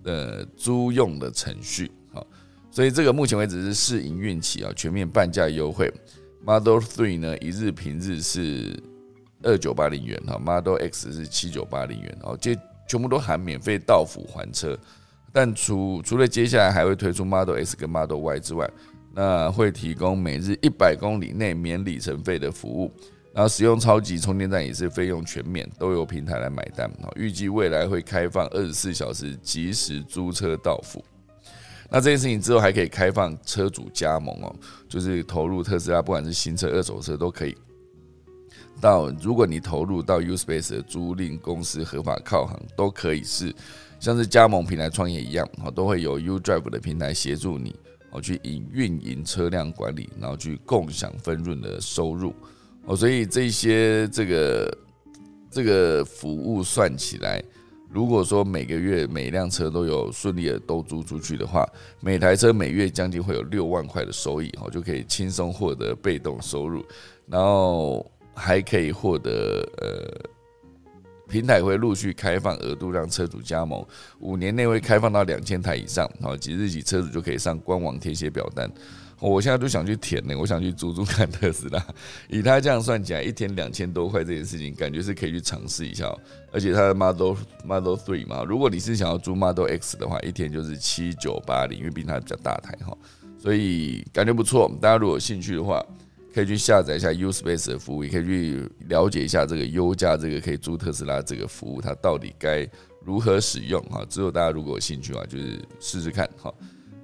[0.04, 2.26] 呃租用的程序，好，
[2.70, 5.92] 所以这个目前为止是试营运期啊，全面半价优惠。
[6.42, 8.82] Model Three 呢，一日平日是
[9.42, 12.56] 二九八零元哈，Model X 是七九八零元，哦，这
[12.88, 14.74] 全部都含免费到付还车。
[15.34, 18.70] 但除除了接下来还会推出 Model S 跟 Model Y 之外，
[19.12, 22.90] 那会提供每日一百公里内免里程费的服务。
[23.36, 26.90] 然后使用超级充电站也是费用全免，都由平台来买单。
[27.16, 31.04] 预计未来会开放二十四小时即时租车到付。
[31.90, 34.56] 那这件事情之后还可以开放车主加盟哦，
[34.88, 37.54] 就是投入特斯拉，不管是新车、二手车都可以。
[38.80, 43.54] 到如果你投入到 Uspace 的租赁公司合法靠行，都可以是
[44.00, 47.76] 像是加盟平台创业一样，哦，都会有 U Drive 的平台协助你，
[48.12, 52.34] 哦，去营运营车辆管理，然后去共享分润的收入。
[52.86, 54.78] 哦，所以这些这个
[55.50, 57.42] 这个服务算起来，
[57.90, 61.68] 如果说每个月每辆车都有顺利的都租出去的话，
[62.00, 66.84] 每台车每月将近会有六万块的收益，哦，就可以轻松获得被动收入，
[67.26, 70.30] 然后还可以获得呃，
[71.28, 73.84] 平台会陆续开放额度让车主加盟，
[74.20, 78.70] 五年内会开放到两千台以上，好，即日起车主就可以上官网填写表单。
[79.18, 81.84] 我现在都想去填呢，我想去租租看特斯拉。
[82.28, 86.14] 以他这样算起来，一天两千多块这件事情，感觉是可以去尝试一下。
[86.52, 92.96] 而且它的 Model Model Three 嘛，如果你是想要租 Model X 的话，一天就是七九八零，因为毕竟它比较大台哈，
[93.38, 94.70] 所以感觉不错。
[94.80, 95.84] 大家如果有兴趣的话，
[96.34, 102.68] 可以去下载一下 U Space 的服务，也可以去了解一下这个优价这个可以租特斯拉这个服务，它到底该
[103.02, 104.04] 如何使用哈。
[104.08, 106.52] 之后大家如果有兴趣的话，就是试试看哈。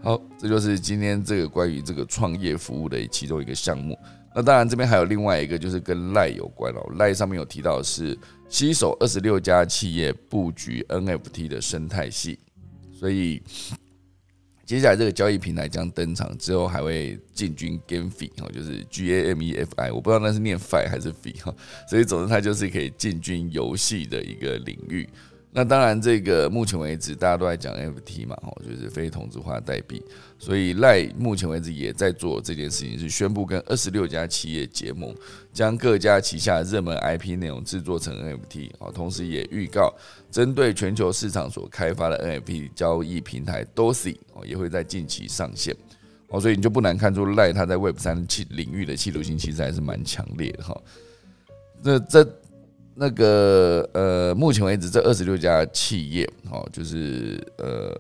[0.03, 3.97] 好，这就是今天这个关于这个创业服务的其中一个项目。
[4.35, 6.81] 那当然这边还有另外一个，就是跟赖有关哦。
[6.99, 12.39] 赖上面有提到是，携手二十六家企业布局 NFT 的生态系，
[12.93, 13.43] 所以。
[14.65, 21.55] 接下来这个交易平台将登场之后，还会进军 GameFi 哈，就是 G A M E F I，我不知道那是念 Fi 还是 Fi 哈，
[21.87, 25.07] 所以总之它就是可以进军游戏的一个领域。
[25.55, 30.03] 那当然，这个目前为止大家都在讲 NFT 嘛，哦，就是非同质化代币，
[30.39, 35.15] 所以赖目前为止也在做这件事情，是宣布跟二十六家企业结盟，
[35.53, 39.93] 将各家旗下热门 IP 内容制作成 NFT，哦，同时也预告
[40.31, 45.77] 针对全球市场所开发的 NFT 交易平台 Dosi 哦，也会在近期上线，
[46.29, 50.83] 哦，所以你就不难看出赖他在 Web 三气领域的企图心其实还是蛮强烈的哈。
[51.83, 52.27] 那这。
[52.95, 57.91] 那个呃，目前为止这二十六家企业，哦，就是呃，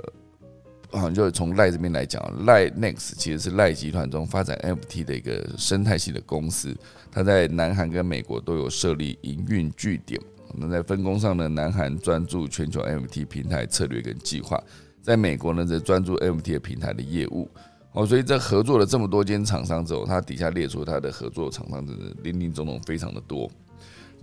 [0.90, 6.76] 好像就从赖这边来讲，赖 Next 其实是赖集团中发展 FT 的一个生态系的公司，
[7.11, 10.20] 它在南韩跟美国都有设立营运据点。
[10.55, 14.62] 那在分工上呢，南韩专注全球 FT 平台策略跟计划，
[15.01, 17.49] 在美国呢则专注 FT 的平台的业务。
[17.95, 23.51] 哦，所以在合作了这么多间厂商之后，它底下列出它的合作厂商，真的林林总总非常的多。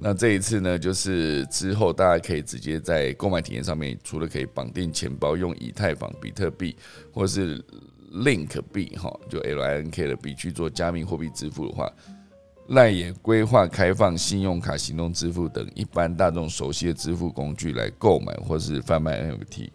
[0.02, 6.74] 那这一次呢，就是之后大家可以直接在购买体验上面，除了可以绑定钱包，用以太坊、比特币
[7.12, 7.62] 或是
[8.14, 11.92] Link 币哈，就 L I N K 的币去做加密货币支付的话，
[12.70, 19.72] 赖也规划开放信用卡、行动支付等一般大众熟悉的支付工具来购买或是贩卖 N F T。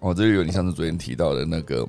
[0.00, 1.88] 哦，这里有你上次昨天提到的那个。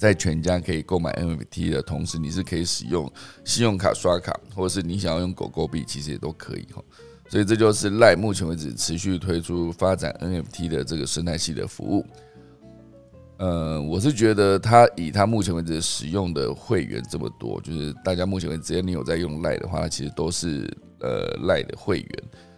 [0.00, 3.12] 在全家可以购买 NFT 的同时，你是可以使用
[3.44, 6.82] 信用卡刷卡，或者是你想要用狗狗币，其实也都可以哈。
[7.28, 12.06] 所以这就是赖目前为止持续推出发展 NFT 的这个生态系的服务。
[13.36, 20.66] 呃，我是觉得它以它目前为止使用的会员这么多，就是大家目前为止只要你有在用赖的话，其实都是
[21.00, 22.08] 呃赖的会员。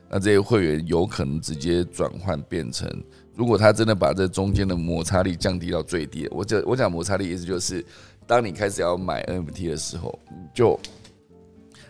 [0.08, 2.88] 那这些会员有可能直接转换变成。
[3.34, 7.84] 如果他真的把这中间的摩擦力降低到最低，我讲我讲摩擦力意思就是，
[8.26, 10.18] 当你开始要买 NFT 的时候，
[10.54, 10.78] 就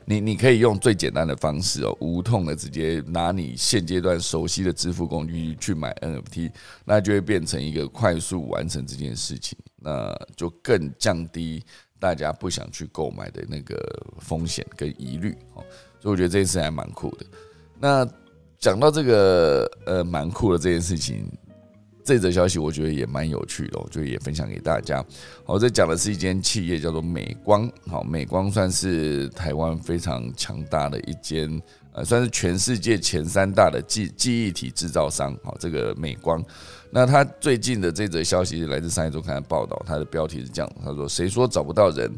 [0.05, 6.51] 你你可以用最简单的方式哦，无痛的直接拿你现阶段熟悉的支付工具去买 NFT，
[6.85, 11.65] 那就会变成一个快速完成这件事情，那就更降低
[11.99, 13.77] 大家不想去购买的那个
[14.19, 15.65] 风险跟疑虑哦，
[16.01, 17.27] 所以我觉得这件事还蛮酷的。
[17.79, 18.09] 那
[18.63, 21.27] 讲到这个呃蛮酷的这件事情，
[22.05, 25.05] 这则消息我觉得也蛮有趣的，我就也分享给大家。
[25.45, 31.61] 好，这讲的是一间企业叫做美光，好，美光算是台湾非常强大的一间，
[31.93, 35.37] 呃，算是全世界前三大的记记忆体制造商。
[35.43, 36.41] 好，这个美光，
[36.93, 42.09] 那他最近的这则消息来自商业周刊的报道，它的标题是这样，他说：“谁说找不到人？”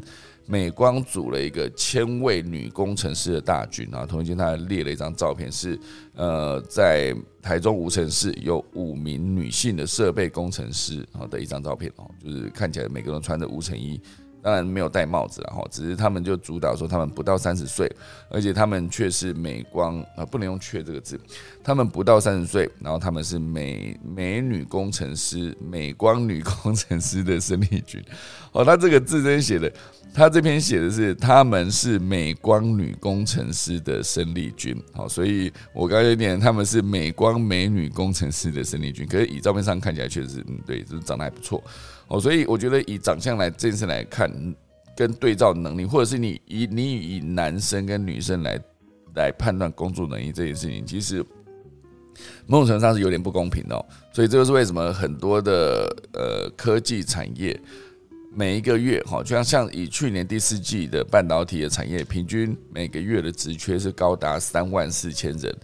[0.47, 5.79] 美光组了一个千位女工程师的大军啊，同一天他还列了一张照片，是
[6.15, 13.99] 呃在台中无城市有五名女性的设备工程师啊的一张照片哦，就是看起来每个人穿着无尘衣。
[14.45, 17.91] 当然没有戴帽子了哈，只是他们就主导说他们不到三十岁，
[18.29, 21.19] 而且他们却是美光啊，不能用“却”这个字，
[21.63, 27.99] 他们不到三十岁，然后他们是美美女工程师，美光女工程师的生力军。
[28.51, 29.73] 哦，他这个字真写的，
[30.13, 34.79] 他这篇写的是他们是美光女工程师的生力军。
[34.93, 41.63] 好，所以我刚才念他们是美光美女工程师的生力军，可是以照片上看起来确实，嗯，对，就是长得还不错。
[42.07, 44.31] 哦，所以我觉得以长相来这件事来看，
[44.95, 48.59] 跟对照能力，或者是你以你以男生跟女生来
[49.15, 51.25] 来判断工作能力这件事情，其实
[52.45, 53.75] 某种程度上是有点不公平的。
[54.13, 57.59] 所以这就是为什么很多的呃科技产业
[58.33, 65.55] 每一个月哈，就像像以去年第四季的半导体的产业，平均每个月的职缺是高达三万四千人。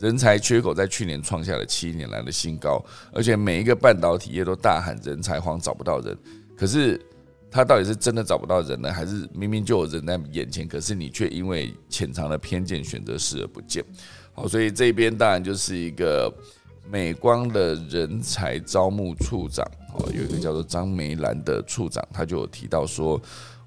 [0.00, 2.82] 人才缺口在去年创下了七年来的新高，
[3.12, 6.16] 而且每一个半导体业都大喊人才荒找不到人。
[6.56, 6.98] 可是
[7.50, 13.84] 他到底是真的找不到人呢，还是明明就有人在眼前，可是你却因为潜藏的偏见选择视而不见？
[14.32, 16.32] 好，所以这边当然就是一个
[16.90, 23.20] 美光的人才招募处长哦，有一个叫做张梅兰的处长，他就有提到说，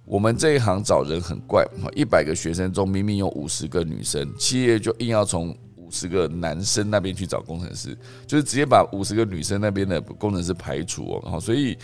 [0.04, 1.64] 我们这一行找人很怪，
[1.96, 5.56] 一百个学生中明明有五十个女生，企业就硬要从。
[5.94, 11.39] 十个男生那边去找工程师，就是直接把五十个女生那边的工程师排除哦。
[11.39, 11.78] 所以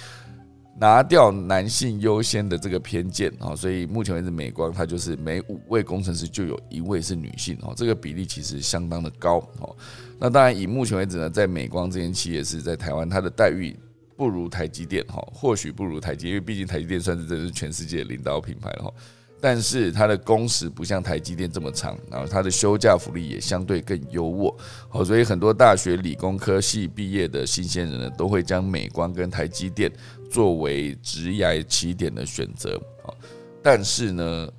[0.80, 9.76] 拿掉男性优先的这个偏见啊，所以目前为止，美光它就是每五位工程师就有一位是女性哦，这个比例其实相当的高哦。
[10.18, 13.78] 那当然，以目前为止呢，在美光这间企业是在台湾，它的待遇
[14.16, 18.94] 不如台积电哈，或许不如台积，因为毕竟台积电算是真是全世界领导品牌了哈。
[19.42, 24.54] 但是它的工时不像台积电这么长，然后它的休假福利也相对更优渥，
[24.90, 29.90] 好，所以很多大学理工科系毕业的新鲜人呢，都会将美光跟台积电
[30.30, 32.76] 作为职业起点的选择
[33.06, 33.16] 啊。
[33.64, 34.50] 但是呢，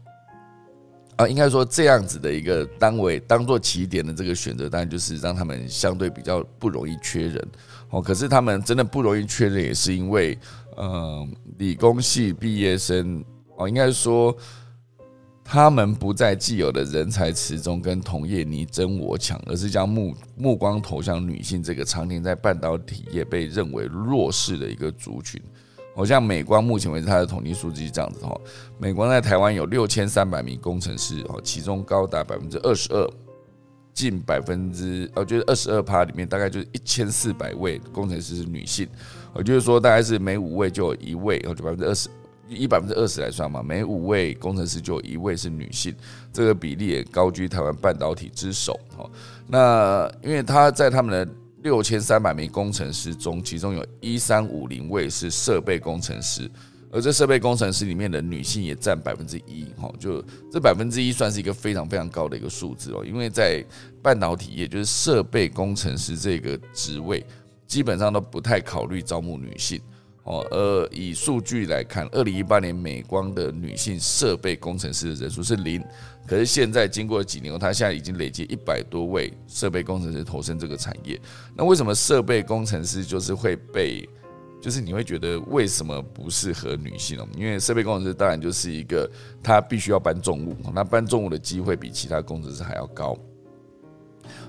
[1.17, 7.49] 啊，应该说这样子的一个单位当做起点的这个选择，当然就是让他们相对比较不容易缺人
[7.91, 8.01] 哦。
[8.01, 10.39] 可是他们真的不容易缺人，也是因为，
[10.79, 13.23] 嗯，理工系毕业生
[13.59, 14.35] 哦，应该说。
[15.45, 25.43] 他们不在既有的人才池中跟同业你争我抢，而是将目目光投向女性这个常年在半导体业被认为弱势的一个族群。
[25.93, 28.41] 好像美光目前为止它的统计数据是这样子哈，
[28.79, 33.11] 美光在台湾有六千三百名工程师哦，其中高达百分之二十二，
[33.93, 38.89] 近百分之呃就是二十二趴里面大概就是一千四百位工程师是女性，
[39.33, 42.09] 我就是说大概是每五位就有一位，哦就百分之二十。
[42.51, 45.95] 以百分之二十来算嘛，每五位工程师就有一位是女性，
[46.33, 48.79] 这个比例也高居台湾半导体之首。
[48.97, 49.09] 哈，
[49.47, 51.33] 那因为他在他们的
[51.63, 56.51] 六千三百名工程师中，其中有一三五零位是设备工程师，
[56.91, 59.67] 而这设备工程师里面的女性也占百分之一。
[59.79, 60.21] 哈，就
[60.51, 63.65] 这百分之一算是一个非常非常高的一个数字哦，因为在
[64.03, 67.25] 半导体业，就是设备工程师这个职位，
[67.67, 69.81] 基本上都不太考虑招募女性。
[70.25, 75.83] 哦，而以数据来看，二零一八年美光的女性设备工程师的人数是零，
[76.27, 81.19] 可是现在经过几年后，他现在已经累计一百多位设备工程师投身这个产业。
[81.57, 84.07] 那为什么设备工程师就是会被，
[84.61, 87.27] 就是你会觉得为什么不适合女性呢？
[87.35, 89.11] 因为设备工程师当然就是一个
[89.43, 93.17] 他必须要搬重物，那搬重物的机会比其他工程师还要高。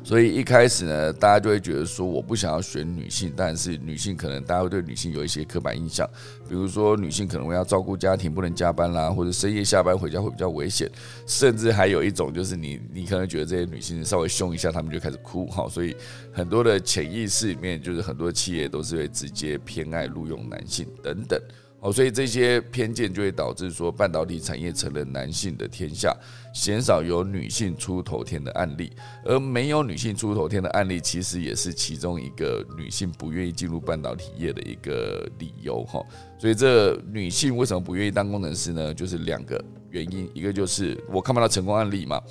[0.03, 6.09] 所以一开始呢，大家就会觉得说，我不想要选女性，但是女性可能大家会对女性有一些刻板印象，
[6.49, 10.89] 比如说女性可能会要照顾家庭，不能加班啦，或者深夜下班回家会比较危险，
[11.27, 15.95] 甚至还有一种就是你你可能觉得这些女性稍微凶一下，她们就开始哭哈，所以
[16.31, 21.39] 很多的潜意识里面，就是很多企业都是会直接偏爱录用男性等等。
[21.81, 26.15] 哦，所以这些偏见就会导致说，半导体产业成了男性的天下，
[26.53, 28.91] 鲜少有女性出头天的案例。
[29.25, 36.05] 而没有女性出头天的案例，其实也是其中一个女性不愿意进入半导体业的一个理由哈。
[36.37, 38.93] 所以这女性为什么不愿意当工程师呢？
[38.93, 39.59] 就是两个
[39.89, 42.21] 原因，一个就是我看不到成功案例嘛。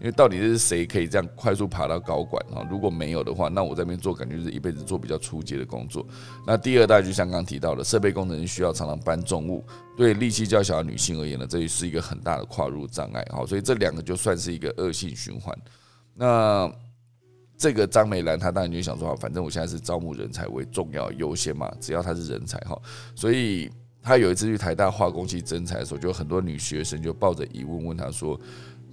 [0.00, 2.66] 因为到底是谁可以这样快速爬到高管啊？
[2.70, 6.06] 如果没有的话，那我在那边做，感觉是一辈子做比较初级的工作。
[6.46, 9.62] 那第二代就像刚提到的，设备工程师需要常常搬重物，
[9.98, 13.22] 对力气较小的女性而言呢，这也是一个很大的跨入障碍。
[13.30, 15.54] 好，所以这两个就算是一个恶性循环。
[16.14, 16.72] 那
[17.58, 22.80] 这个张美兰她当然就想说，反正我现在是招募人才为重要优先嘛，只要她是人才哈。
[23.14, 23.70] 所以
[24.02, 28.40] 她有一次去台大化工系征才的时候，就很多女学生就抱着疑问问她说。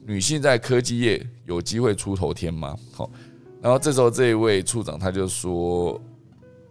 [0.07, 2.77] 女性在科技业有机会出头天吗？
[2.93, 3.11] 好，
[3.61, 6.01] 然后这时候这一位处长他就说，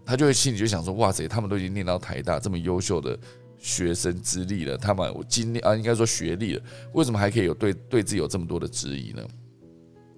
[0.07, 3.19] 他就会心里就想说，哇塞，他们都已经念到台大这么优秀的
[3.59, 6.63] 学生资历了，他们经历啊，应该说学历了，
[6.95, 9.23] 为什么还可以有对对自己有这么多的质疑呢？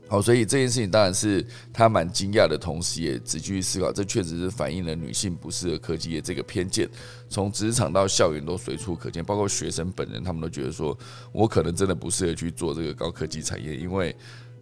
[0.08, 6.88] 好，所以这件事情当然是他蛮惊讶的，同时也仔细思考，这确实是反映了女性不适合科技业这个偏见，
[7.28, 10.96] 从职场到校园都随处可见，包括学生本人，他们都觉得说，
[11.30, 14.16] 我可能真的不适合去做这个高科技产业，因为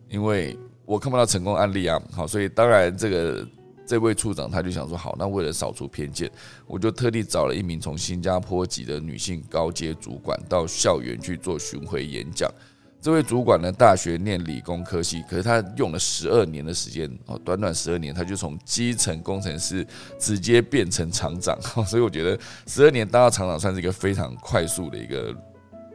[0.08, 1.96] 因为我看不到成功案例啊。
[2.12, 3.48] 好，所以当然这个
[3.86, 6.28] 这位处长他就想说，好，那为了扫除偏见，
[6.66, 12.50] 我就特地找了一名从新加坡籍的女性高阶主管到校园去做巡回演讲。
[13.06, 19.86] 这位主管呢，大学念理工科系，可是他用了十二年的时间哦，短短十二年，他就从基层工程师
[20.18, 22.36] 直接变成厂长， 所以我觉得
[22.66, 25.32] 十二年当到厂长算是一个非常快速的一个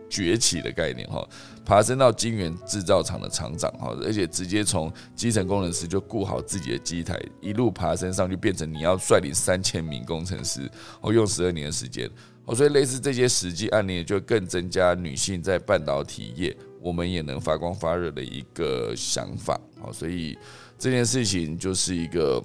[0.09, 1.27] 崛起的概念哈，
[1.65, 10.61] 爬升到晶圆制造厂的厂长哈，而且直接从基层工程师就顾好自己的机台，一路爬升上去，变成你要率领三千名工程师，
[11.01, 12.09] 哦，用十二年的时间，
[12.45, 16.55] 哦，所以类似这些实际案例，就更增加女性在半导体业。
[16.81, 20.37] 我们也能发光发热的一个想法啊，所以
[20.79, 22.43] 这件事情就是一个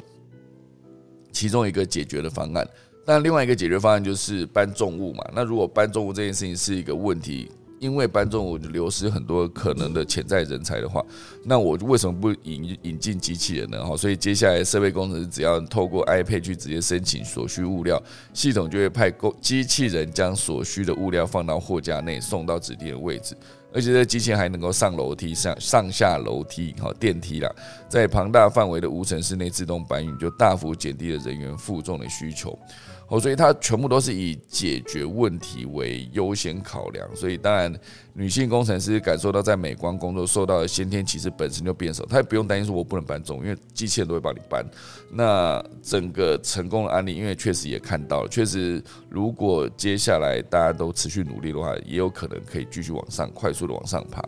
[1.33, 2.69] 其中一个解决的方案。
[3.05, 5.25] 但另外一个解决方案就是搬重物嘛。
[5.35, 11.05] 那如果搬重物这件事情是一个问题，因为搬重物流失很多可能的潜在人才的话，
[11.45, 13.85] 那我为什么不引引进机器人呢？
[13.85, 23.37] 哈，所以接下来设备工程师只要透过 iPad 去直接申请所需物料，系统就会派工机器人将所需的物料放到货架内，送到指定的位置。
[23.77, 27.55] 而且这机器人还能够上楼梯、上上下楼梯、好电梯啦，
[27.91, 32.59] 在庞大范围的无尘室内自动搬运，就大幅减低了人员负重的需求。
[33.09, 37.73] 哦，所以它全部都是以解决问题为优先考量，所以当然
[38.13, 44.65] 女性工程师感受到在美光工作受到的先天其实本身就变少，她也不用担心说我不能搬重，因为机器人都会帮你搬。
[45.09, 54.21] 那整个成功的案例，因为确实也看到了，确实如果接下来大家都持续努力的话，也有可能可以继续往上快速的往上爬。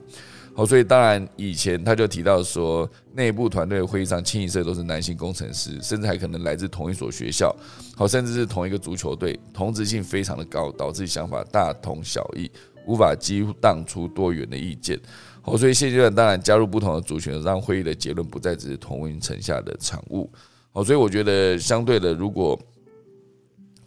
[0.58, 7.54] 好，所以当然以前他就提到说，内部团队会议上清一色都是男性工程师，甚至还可能来自同一所学校，
[7.94, 12.50] 好，甚至是同一个足球队，同质性非常的高，导致想法大同小异，
[12.88, 14.98] 无法激荡出多元的意见。
[15.42, 20.28] 好，所以现阶段当然加入不同的族群，让会议的结论不再只是同温层下的产物。
[20.72, 22.58] 好，所以我觉得相对的，如果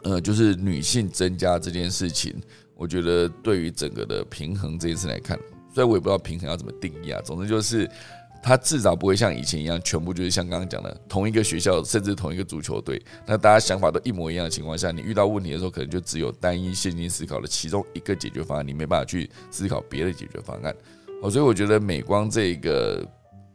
[0.03, 2.33] 呃就是女性增加这件事情，
[2.75, 5.37] 我觉得对于整个的平衡这件事来看。
[5.73, 7.21] 所以我也不知道平衡要怎么定义啊。
[7.23, 7.89] 总之就是，
[8.43, 13.01] 它至少不会像以前一样，全部就是像刚刚讲的同一个学校，甚至同一个足球队。
[13.25, 20.75] 那大家想法都一模一样的情况下，你遇到问题的时候，可能就只有单一现金思考的其中一个解决方案，你没办法去思考别的解决方案。
[21.21, 23.05] 哦，所以我觉得美光这个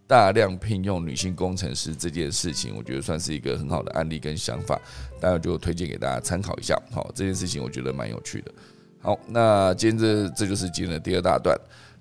[0.07, 4.81] 大量聘用女性工程师这件事情，我觉得算是一个很好的案例跟想法，
[5.21, 6.81] 当然就推荐给大家参考一下。
[6.93, 8.53] 好，这件事情我觉得蛮有趣的。
[9.01, 11.59] 好，那今天这这就是今天的第二大段。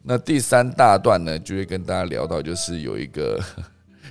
[0.07, 3.41] 那第三大段呢，就会跟大家聊到，就是有一个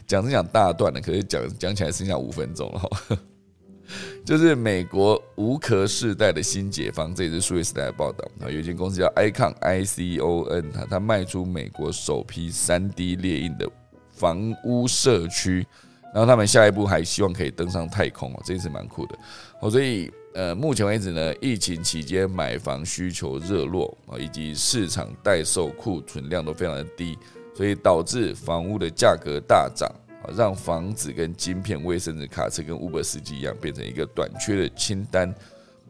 [0.09, 3.19] 讲是讲大段的，可是讲讲起来剩下五分钟了，
[4.27, 8.51] 就是美国无壳世代的新解放，这也是数位时代的报道啊。
[8.51, 13.71] 有一间公司叫 Icon I C O N，它它卖出美国首批三 D 列印的
[14.11, 15.65] 房屋社区，
[16.13, 19.17] 然后他们下一步还希望可以登上太空哦，这也是蛮酷的。
[19.61, 20.13] 好，所以。
[20.35, 27.17] 呃，目前为止呢，疫情期间买房需求热络啊，以及市场待售库存量都非常的低，
[27.55, 29.89] 所以导致房屋的价格大涨
[30.25, 35.33] 啊，让房子跟晶片、卫生纸、卡车跟 Uber 司机一样，变成一个短缺的清单。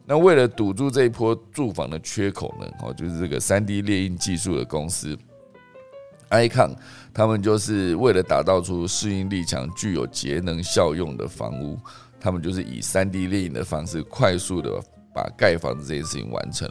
[0.05, 5.17] 那为了堵住这一波住房的缺口呢，哦，就是这个三 D 列印技术的公司
[6.29, 6.75] Icon，
[7.11, 11.79] 他们就是为了打造出适应力强、具有节能效用的房屋。
[12.25, 14.81] 他们就是以三 D 列印的方式，快速的
[15.13, 16.67] 把盖房子这件事情完成。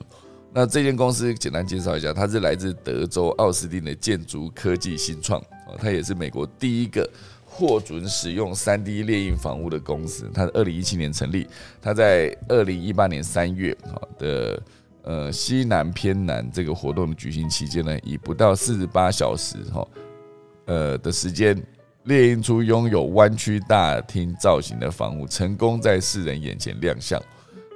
[0.53, 7.09] 那这间公司简单介绍一下，它是来自德州奥斯汀的建筑科技新创哦，它也是美国第一个
[7.45, 10.29] 获准使用三 D 列印房屋的公司。
[10.35, 11.47] 它二零一七年成立，
[11.81, 14.61] 它在二零一八年三月啊的
[15.03, 19.87] 呃西南偏南这个活动的举行期间呢，以不到四十八小时哈
[20.65, 21.57] 呃的时间。
[22.05, 27.21] 列印出拥有弯曲大厅造型的房屋，成功在世人眼前亮相。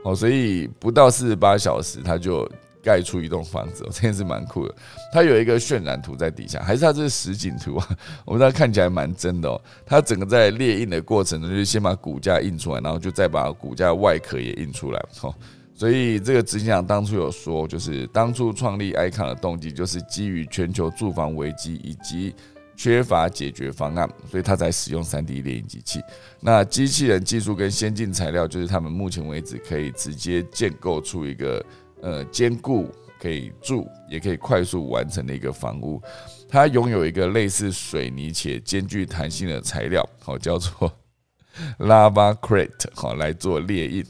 [0.04, 2.46] 好，所以不到四十八小时，他就
[2.82, 4.74] 盖出一栋房子，这件事蛮酷的。
[5.12, 7.88] 它有一个渲染图在底下，还是它这是实景图啊？
[8.26, 9.60] 我们知道看起来蛮真的哦。
[9.86, 15.02] 它整个在列印的过程呢，就是先把骨架印出来，然后就再把骨架外壳也印出来。
[15.22, 15.34] 哦，
[15.74, 22.34] 所以这个执行长当初有说，就是当初创立 icon 的动机，就是基于全球住房危机以及。
[22.78, 26.00] 缺乏解决方案，所以他才使用三 D 列印机器。
[26.40, 31.66] 那机器人技术跟先进材料，就是他们目前为止可以直接建构出一个
[32.00, 32.88] 呃坚固、
[33.20, 36.00] 可以住也可以快速完成的一个房屋。
[36.48, 40.90] 它拥有一个类似水泥且兼具弹性的材料，好叫做
[41.80, 44.06] Lava Crate，好来做列印。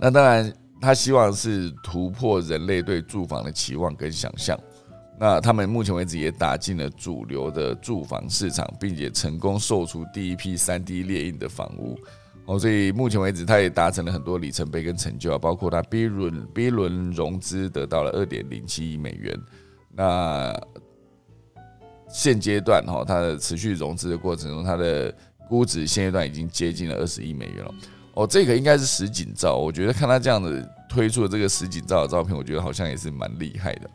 [0.00, 4.58] 那当然，他希望是突破人类对住房的期望跟想象。
[5.20, 11.94] 那他们目前为止也打进了主流的住房市场，并且成功售出第一批三 D 列印的房屋
[12.46, 19.38] 哦，所以目前为止，他也达成了很多里程碑跟成就啊，包括他 B 轮 B 轮融资得到了二点零七亿美元。
[19.94, 20.58] 那
[22.08, 25.14] 现阶段哈，它的持续融资的过程中，它的
[25.50, 27.74] 估值现阶段已经接近了二十亿美元了。
[28.14, 33.90] 哦，这个应该是实景照，我觉得看他这样子推出的这个实景照的照片，我觉得好像也是蛮厉害的。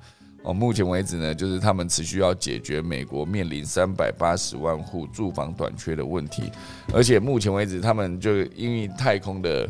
[0.45, 6.51] 哦，目前为止呢，就是他们持续要解决美国面临三百八十万户住房短缺的问题，
[6.93, 9.67] 而且目前为止，他们就因为太空的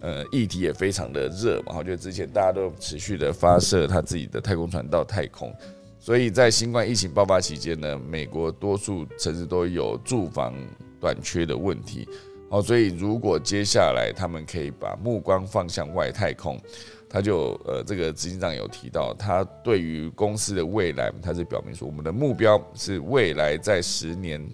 [0.00, 5.54] 呃议题也非常的热嘛，就之前大家都持续的发射他自己的太空船到太空，
[6.00, 10.52] 所以在新冠疫情爆发期间呢，美国多数城市都有住房
[11.00, 12.08] 短缺的问题。
[12.48, 16.60] 哦，所以如果接下来他们可以把目光放向外太空。
[17.08, 24.44] 他就呃，这个执行长有提到，他对于公司的未来，他是表明说，我们的目标是未来在十年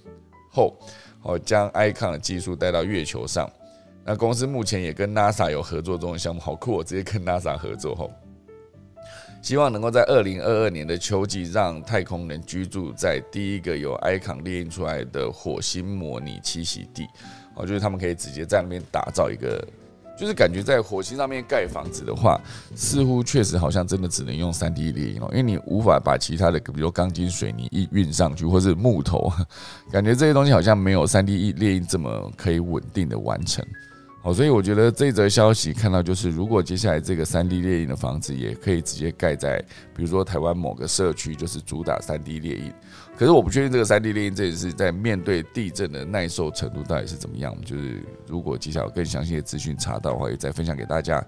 [0.50, 0.76] 后，
[1.22, 3.50] 哦，将 Icon 的技术带到月球上。
[4.04, 6.72] 那公司目前也跟 NASA 有合作中的项目，好酷！
[6.72, 8.12] 我直接跟 NASA 合作吼，
[9.40, 17.06] 希望能够在二零二二年的秋季，让太空人居住在第一个由 Icon 列印出来的火星模拟栖息地。
[17.54, 19.66] 哦，就是他们可以直接在那边打造一个。
[20.22, 22.40] 就是感觉在火星上面盖房子的话，
[22.76, 29.28] 似乎确实好像真的只能用三 D 列印哦，因为你无法把其他的，比如钢筋水泥一运上去，或是木头，
[29.90, 33.66] 感觉这些东西好像没有三 D 列印这么可以稳定的完成。
[34.22, 39.58] 好，所以我觉得这则消息看到就是，如果接下来这个三 D 列印的房子也可以直接盖在，
[39.96, 42.72] 比如说台湾某个社区，就是主打三 D 列印。
[43.22, 47.56] 可是我不确定这个三 D 零这也是在面对地震的耐受程度到底是怎么样。
[47.64, 51.24] 就是如果接下来有更详细的资讯查到的话，也再分享给大家。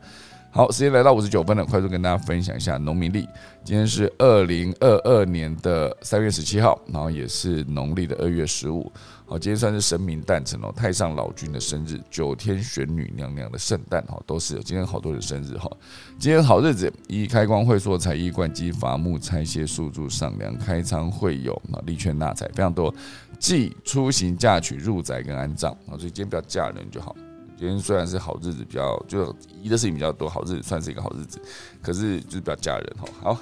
[0.51, 3.28] 好，时间来到五十九分了，快速跟大家分享一下农民历。
[3.62, 8.90] 今天是二零二二年的三月十七号，然后也是农历的二月十五。
[9.27, 15.70] 好，今天算是神明诞辰哦，太上老君的生日，九天玄女娘娘的圣诞哈，都是今天好多人生日哈。
[16.18, 22.95] 今天好日子，一开光会说财，一灌机伐木拆卸树柱上梁，开仓会友啊，利券纳财非常多。
[23.39, 27.16] 忌出行嫁娶入宅跟安葬啊，所以今天不要嫁人就好。
[27.57, 31.41] 今天虽然是好日子，比较就宜的事情比较多，好日子算是一个好日子，
[31.81, 33.09] 可是就是不要嫁人哈。
[33.22, 33.41] 好，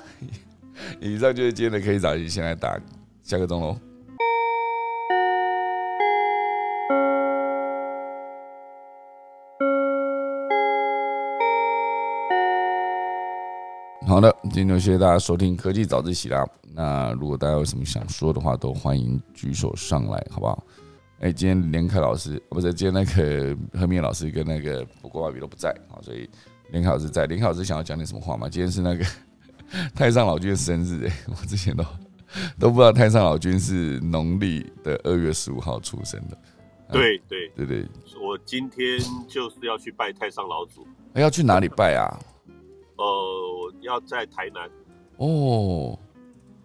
[1.01, 2.78] 以上就是今天的可以早起，先来打
[3.24, 3.76] 下个钟喽。
[14.12, 16.46] 好的，今天就谢谢大家收听科技早自习啦。
[16.74, 20.62] 那如果大家有什么想说的话，都欢迎举手上来，好不好？
[21.20, 26.28] 哎，今天连凯老师不是，今天那个何明老师跟那个不过外比都不在啊，所以
[26.72, 27.24] 连凯老师在。
[27.24, 28.50] 连凯老师想要讲点什么话吗？
[28.50, 29.04] 今天是那个
[29.96, 31.82] 太上老君的生日哎，我之前都
[32.60, 36.36] 都不知道太上老君是农历的二月十五号出生的。
[36.90, 37.88] 对对对对，
[38.22, 40.86] 我今天就是要去拜太上老祖。
[41.14, 42.14] 要去哪里拜啊？
[42.97, 44.70] 呃，要在台南
[45.16, 45.99] 哦，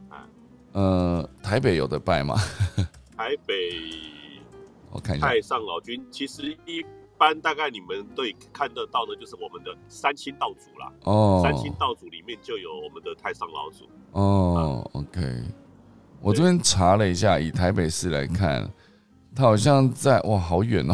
[0.10, 0.28] 啊
[0.74, 2.36] 呃，台北有的拜吗？
[3.18, 3.54] 台北，
[4.92, 5.28] 我看一下。
[5.28, 6.86] 太上老君其实一
[7.18, 10.92] 般大概你们对看得到的，就是我们的三清道祖啦。
[11.06, 13.90] 哦，三清道祖里面就有我们的太上老祖。
[14.12, 15.44] 哦，OK，
[16.22, 18.70] 我这边查了一下，以台北市来看，
[19.36, 20.94] 他好像在哇，好远哦，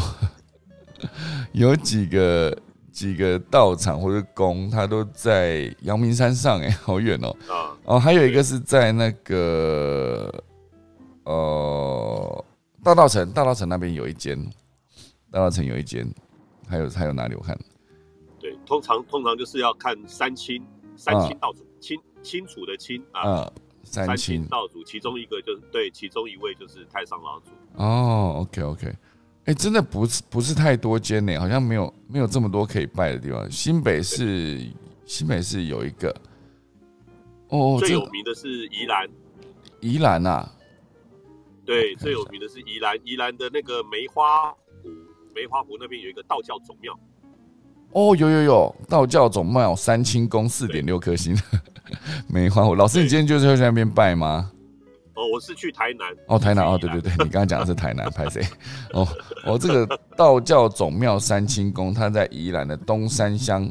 [1.51, 2.57] 有几个。
[2.93, 7.35] 几个道场或者宫，它都在阳明山上，哎，好远哦。
[7.49, 10.31] 啊，哦，还有一个是在那个
[11.23, 12.45] 呃
[12.83, 14.39] 大道城，大道城那边有一间，
[15.31, 16.07] 大道城有一间，
[16.69, 17.33] 还有还有哪里？
[17.33, 17.57] 我看，
[18.39, 20.63] 对，通常通常就是要看三清，
[20.95, 23.51] 三清道主，清清楚的清啊，
[23.83, 27.49] 三清道主，其中一个就是对，其中一位就是太上老祖。
[27.75, 28.93] 哦，OK OK。
[29.45, 33.51] 哎，真的不是不是太多间呢，好像没有没有这么多可以拜的地方。
[33.51, 34.65] 新北市
[35.05, 36.15] 新北市有一个，
[37.49, 39.09] 哦，最有名的是宜兰，
[39.81, 40.49] 宜兰啊，
[41.65, 44.49] 对，最有名的是宜兰，宜兰的那个梅花
[44.81, 44.89] 湖，
[45.35, 46.97] 梅花湖那边有一个道教总庙。
[47.91, 51.37] 哦，有有有，道教总庙三清宫四点六颗星，
[52.31, 52.75] 梅花湖。
[52.75, 54.52] 老师，你今天就是要去那边拜吗？
[55.15, 56.15] 哦，我是去台南。
[56.27, 58.41] 哦，台南哦，对对对，你刚刚讲的是台南，拍谁？
[58.93, 59.07] 哦，
[59.45, 63.69] 哦，这个道教总庙三清宫，它在宜兰的东山乡。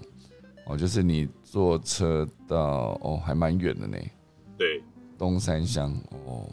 [0.67, 3.97] 哦，就是你坐车到，哦，还蛮远的呢。
[4.57, 4.81] 对，
[5.19, 5.93] 东山乡。
[6.25, 6.49] 哦，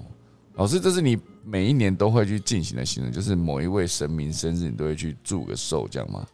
[0.56, 1.16] 老师，这是你
[1.46, 6.26] 每一年都会去进行的行程，就是某一位神明生日，你都会去祝个寿，这样吗？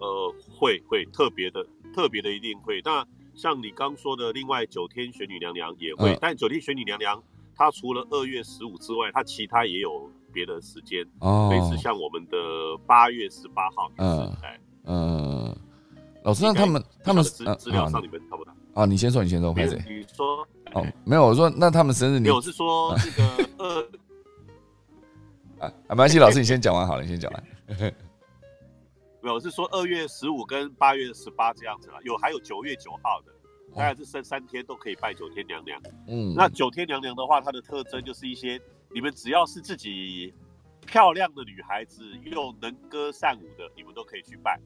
[0.00, 2.82] 呃，会会特别的，特别的一定会。
[2.84, 7.22] 那像你刚说的，另外九天玄女娘娘也会，但九天玄女娘娘。
[7.56, 12.36] 它除了二月十五之外，他其他也有别的时间，哦类似像我们的
[12.86, 13.90] 八月十八号。
[13.96, 15.56] 嗯，哎，嗯，
[16.22, 18.84] 老师，那他们他们资资料上你们差不多啊？
[18.84, 19.76] 你先说，你先说，开始？
[19.88, 23.48] 你说哦，没有，我说那他们生日，你我是说这个
[25.58, 27.42] 二啊，没关系，老师你先讲完好了，你先讲完。
[29.22, 33.32] 没有，是说二月十五跟八月十八这样子了，有还有九月九号的。
[33.76, 35.80] 大概是生三天都可以拜九天娘娘。
[36.08, 38.58] 嗯，那九天娘娘的话，它的特征就是一些
[38.90, 40.32] 你们只要是自己
[40.86, 44.58] 漂亮的女孩子，又能歌善舞的，你们都可以去拜。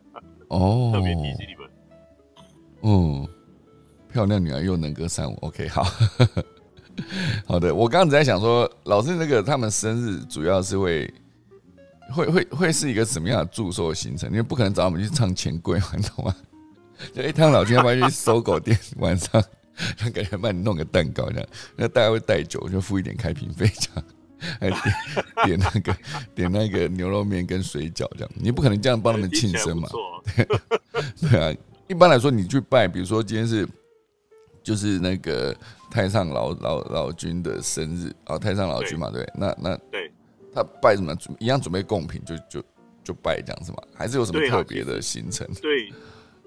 [0.48, 1.70] 哦，特别提醒你们。
[2.82, 3.28] 嗯，
[4.10, 5.36] 漂亮女孩又能歌善舞。
[5.42, 5.84] OK，好，
[7.46, 7.74] 好的。
[7.74, 11.12] 我刚刚在想说，老师那个他们生日主要是会
[12.14, 14.30] 会会会是一个什么样的祝寿行程？
[14.30, 16.34] 因为不可能找我们去唱钱柜， 你懂吗？
[17.12, 19.42] 就一趟老君要不要去搜狗店 晚上，
[19.96, 24.04] 他感觉帮你弄个蛋糕这样，那大家会带酒，就付一点开瓶费这样。
[24.60, 24.78] 还点
[25.46, 25.96] 点那个
[26.34, 29.88] 点那个牛肉面跟水饺这样，你不可能这样帮他们庆生嘛？
[31.18, 31.56] 对啊，
[31.88, 33.66] 一般来说你去拜，比如说今天是
[34.62, 35.56] 就是那个
[35.90, 40.12] 太上老老老君的生日啊，太上老君嘛，对，那那对，
[40.52, 42.62] 他拜什么一样准备贡品，就就
[43.02, 43.78] 就拜这样子嘛？
[43.94, 45.48] 还是有什么特别的行程？
[45.62, 45.90] 对。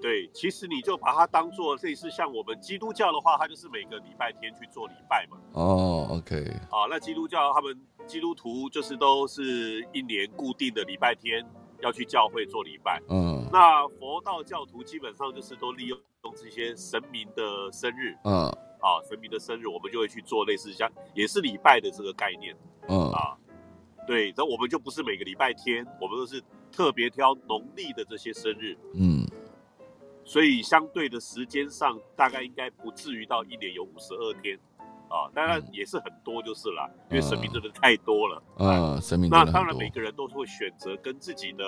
[0.00, 5.36] 对，其实你就把它当做类似像我们基督教的话，它就是每个礼拜天去做礼拜嘛。
[5.54, 6.44] 哦，OK。
[6.70, 7.76] 啊，那基督教他们
[8.06, 11.44] 基督徒就是都是一年固定的礼拜天
[11.80, 13.02] 要去教会做礼拜。
[13.08, 13.44] 嗯。
[13.52, 15.98] 那佛道教徒基本上就是都利用
[16.36, 18.16] 这些神明的生日。
[18.22, 18.46] 嗯。
[18.80, 22.56] 啊，神明的生日，我们就会去做类似像也是礼拜的这个概念。
[22.88, 23.10] 嗯。
[23.10, 23.36] 啊，
[24.06, 26.40] 对，那我们就不是每个礼拜天，我们都是
[26.70, 28.78] 特别挑农历的这些生日。
[28.94, 29.17] 嗯。
[30.28, 34.58] 所以相对的时间上，大概应该不至于到一年有五十二天，
[35.08, 38.42] 啊，当然也是很多就是了，因为神明真的太多了。
[38.58, 41.64] 啊，神明那当然每个人都是会选择跟自己的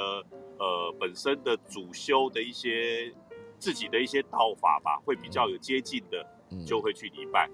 [0.58, 3.10] 呃本身的主修的一些
[3.58, 6.26] 自己的一些道法吧，会比较有接近的，
[6.66, 7.48] 就会去礼拜。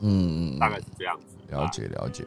[0.00, 1.38] 嗯嗯，大概是这样子。
[1.48, 2.22] 了解了解，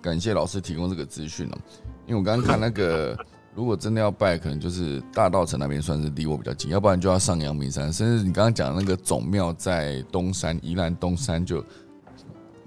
[0.00, 1.58] 感谢老师提供这个资讯哦，
[2.06, 3.18] 因为我刚刚看那个。
[3.54, 11.62] 如果真的要拜，可能就是大道城那边算是离我比较近，要不然就要上阳明山，甚至你刚刚讲的那个总庙在东山，宜兰东山就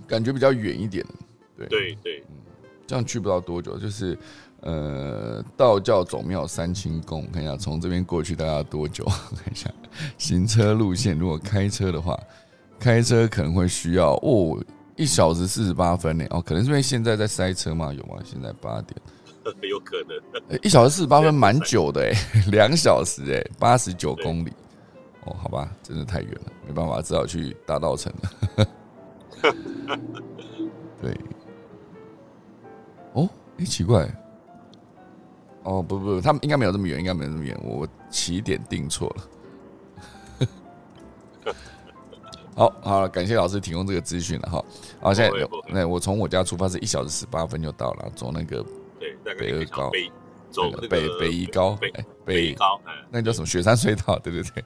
[0.05, 1.05] 感觉比较远一点。
[1.57, 2.36] 对对对，嗯，
[2.86, 4.17] 这样去不到多久，就是
[4.59, 9.05] 呃道教总庙三清宫，看一下从这边过去大概要多久？
[9.41, 9.71] 看一下
[10.17, 12.19] 行车路线，如果开车的话，
[12.77, 14.61] 开车可能会需要哦
[14.97, 16.25] 一小时四十八分呢。
[16.31, 17.93] 哦，可能是因为现在在塞车嘛？
[17.93, 18.17] 有吗？
[18.25, 18.99] 现在八点。
[19.69, 22.13] 有可能，一小时四十八分，蛮久的哎，
[22.49, 24.53] 两小时哎，八十九公里，
[25.25, 28.67] 哦，好吧，真的太远了，没办法，只好去大道城了。
[31.01, 31.17] 对，
[33.11, 34.09] 哦，哎，奇怪，
[35.63, 39.23] 哦，不不，他们应该没有这么远，应该没有这么远，我起点定错了。
[42.55, 44.63] 好好了，感谢老师提供这个资讯了哈。
[45.01, 45.31] 好，现在
[45.67, 48.65] 那我从我家出发是一小时十八分就到了，走那个。
[49.38, 50.11] 北二高，北
[50.49, 51.91] 走北北宜高，北
[52.26, 54.19] 北高，那叫什么雪山隧道？
[54.19, 54.63] 对对对，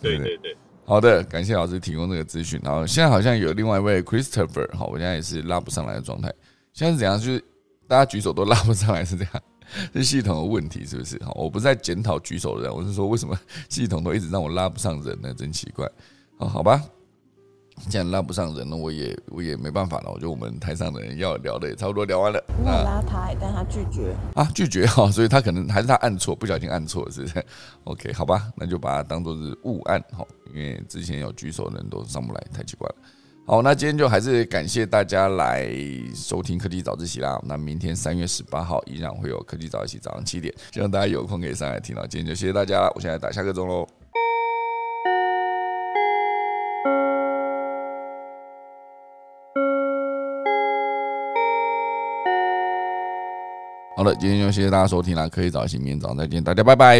[0.00, 0.56] 对对对。
[0.86, 2.60] 好的，感谢老师提供这个资讯。
[2.62, 6.30] 然后现在好像有另外一位 Christopher，好，我现在也是拉不上来的状态。
[6.72, 7.18] 现在是怎样？
[7.18, 7.42] 就是
[7.88, 9.42] 大家举手都拉不上来，是这样？
[9.94, 11.18] 是系统的问题，是不是？
[11.24, 13.34] 好，我不是在检讨举手的人，我是说为什么
[13.70, 15.32] 系统都一直让我拉不上人呢？
[15.32, 15.90] 真奇怪。
[16.38, 16.82] 好，好吧。
[17.88, 20.10] 既然拉不上人了，我也我也没办法了。
[20.10, 22.42] 我觉得我们台上的人要聊的也差不多聊完了。
[22.64, 27.44] 我拉他，但他拒绝啊，拒绝哈， 所以他可能还是他按错，不小心按错，是不是？
[27.84, 32.94] OK，好吧，那就把它当做是误按哈，因为之前有举手的人都上不来，太奇怪了。
[33.46, 35.68] 好，那今天就还是感谢大家来
[36.14, 37.38] 收听科技早自习啦。
[37.44, 42.06] 那明天三月十八号依然会有科技早自习早上七点，希望大家有空可以上来听到。
[42.06, 43.86] 今天就谢谢大家，我现在打下个钟喽。
[53.96, 56.98] 好了，今天就谢谢大家收听了，可以早起明天早上再见，大家拜拜。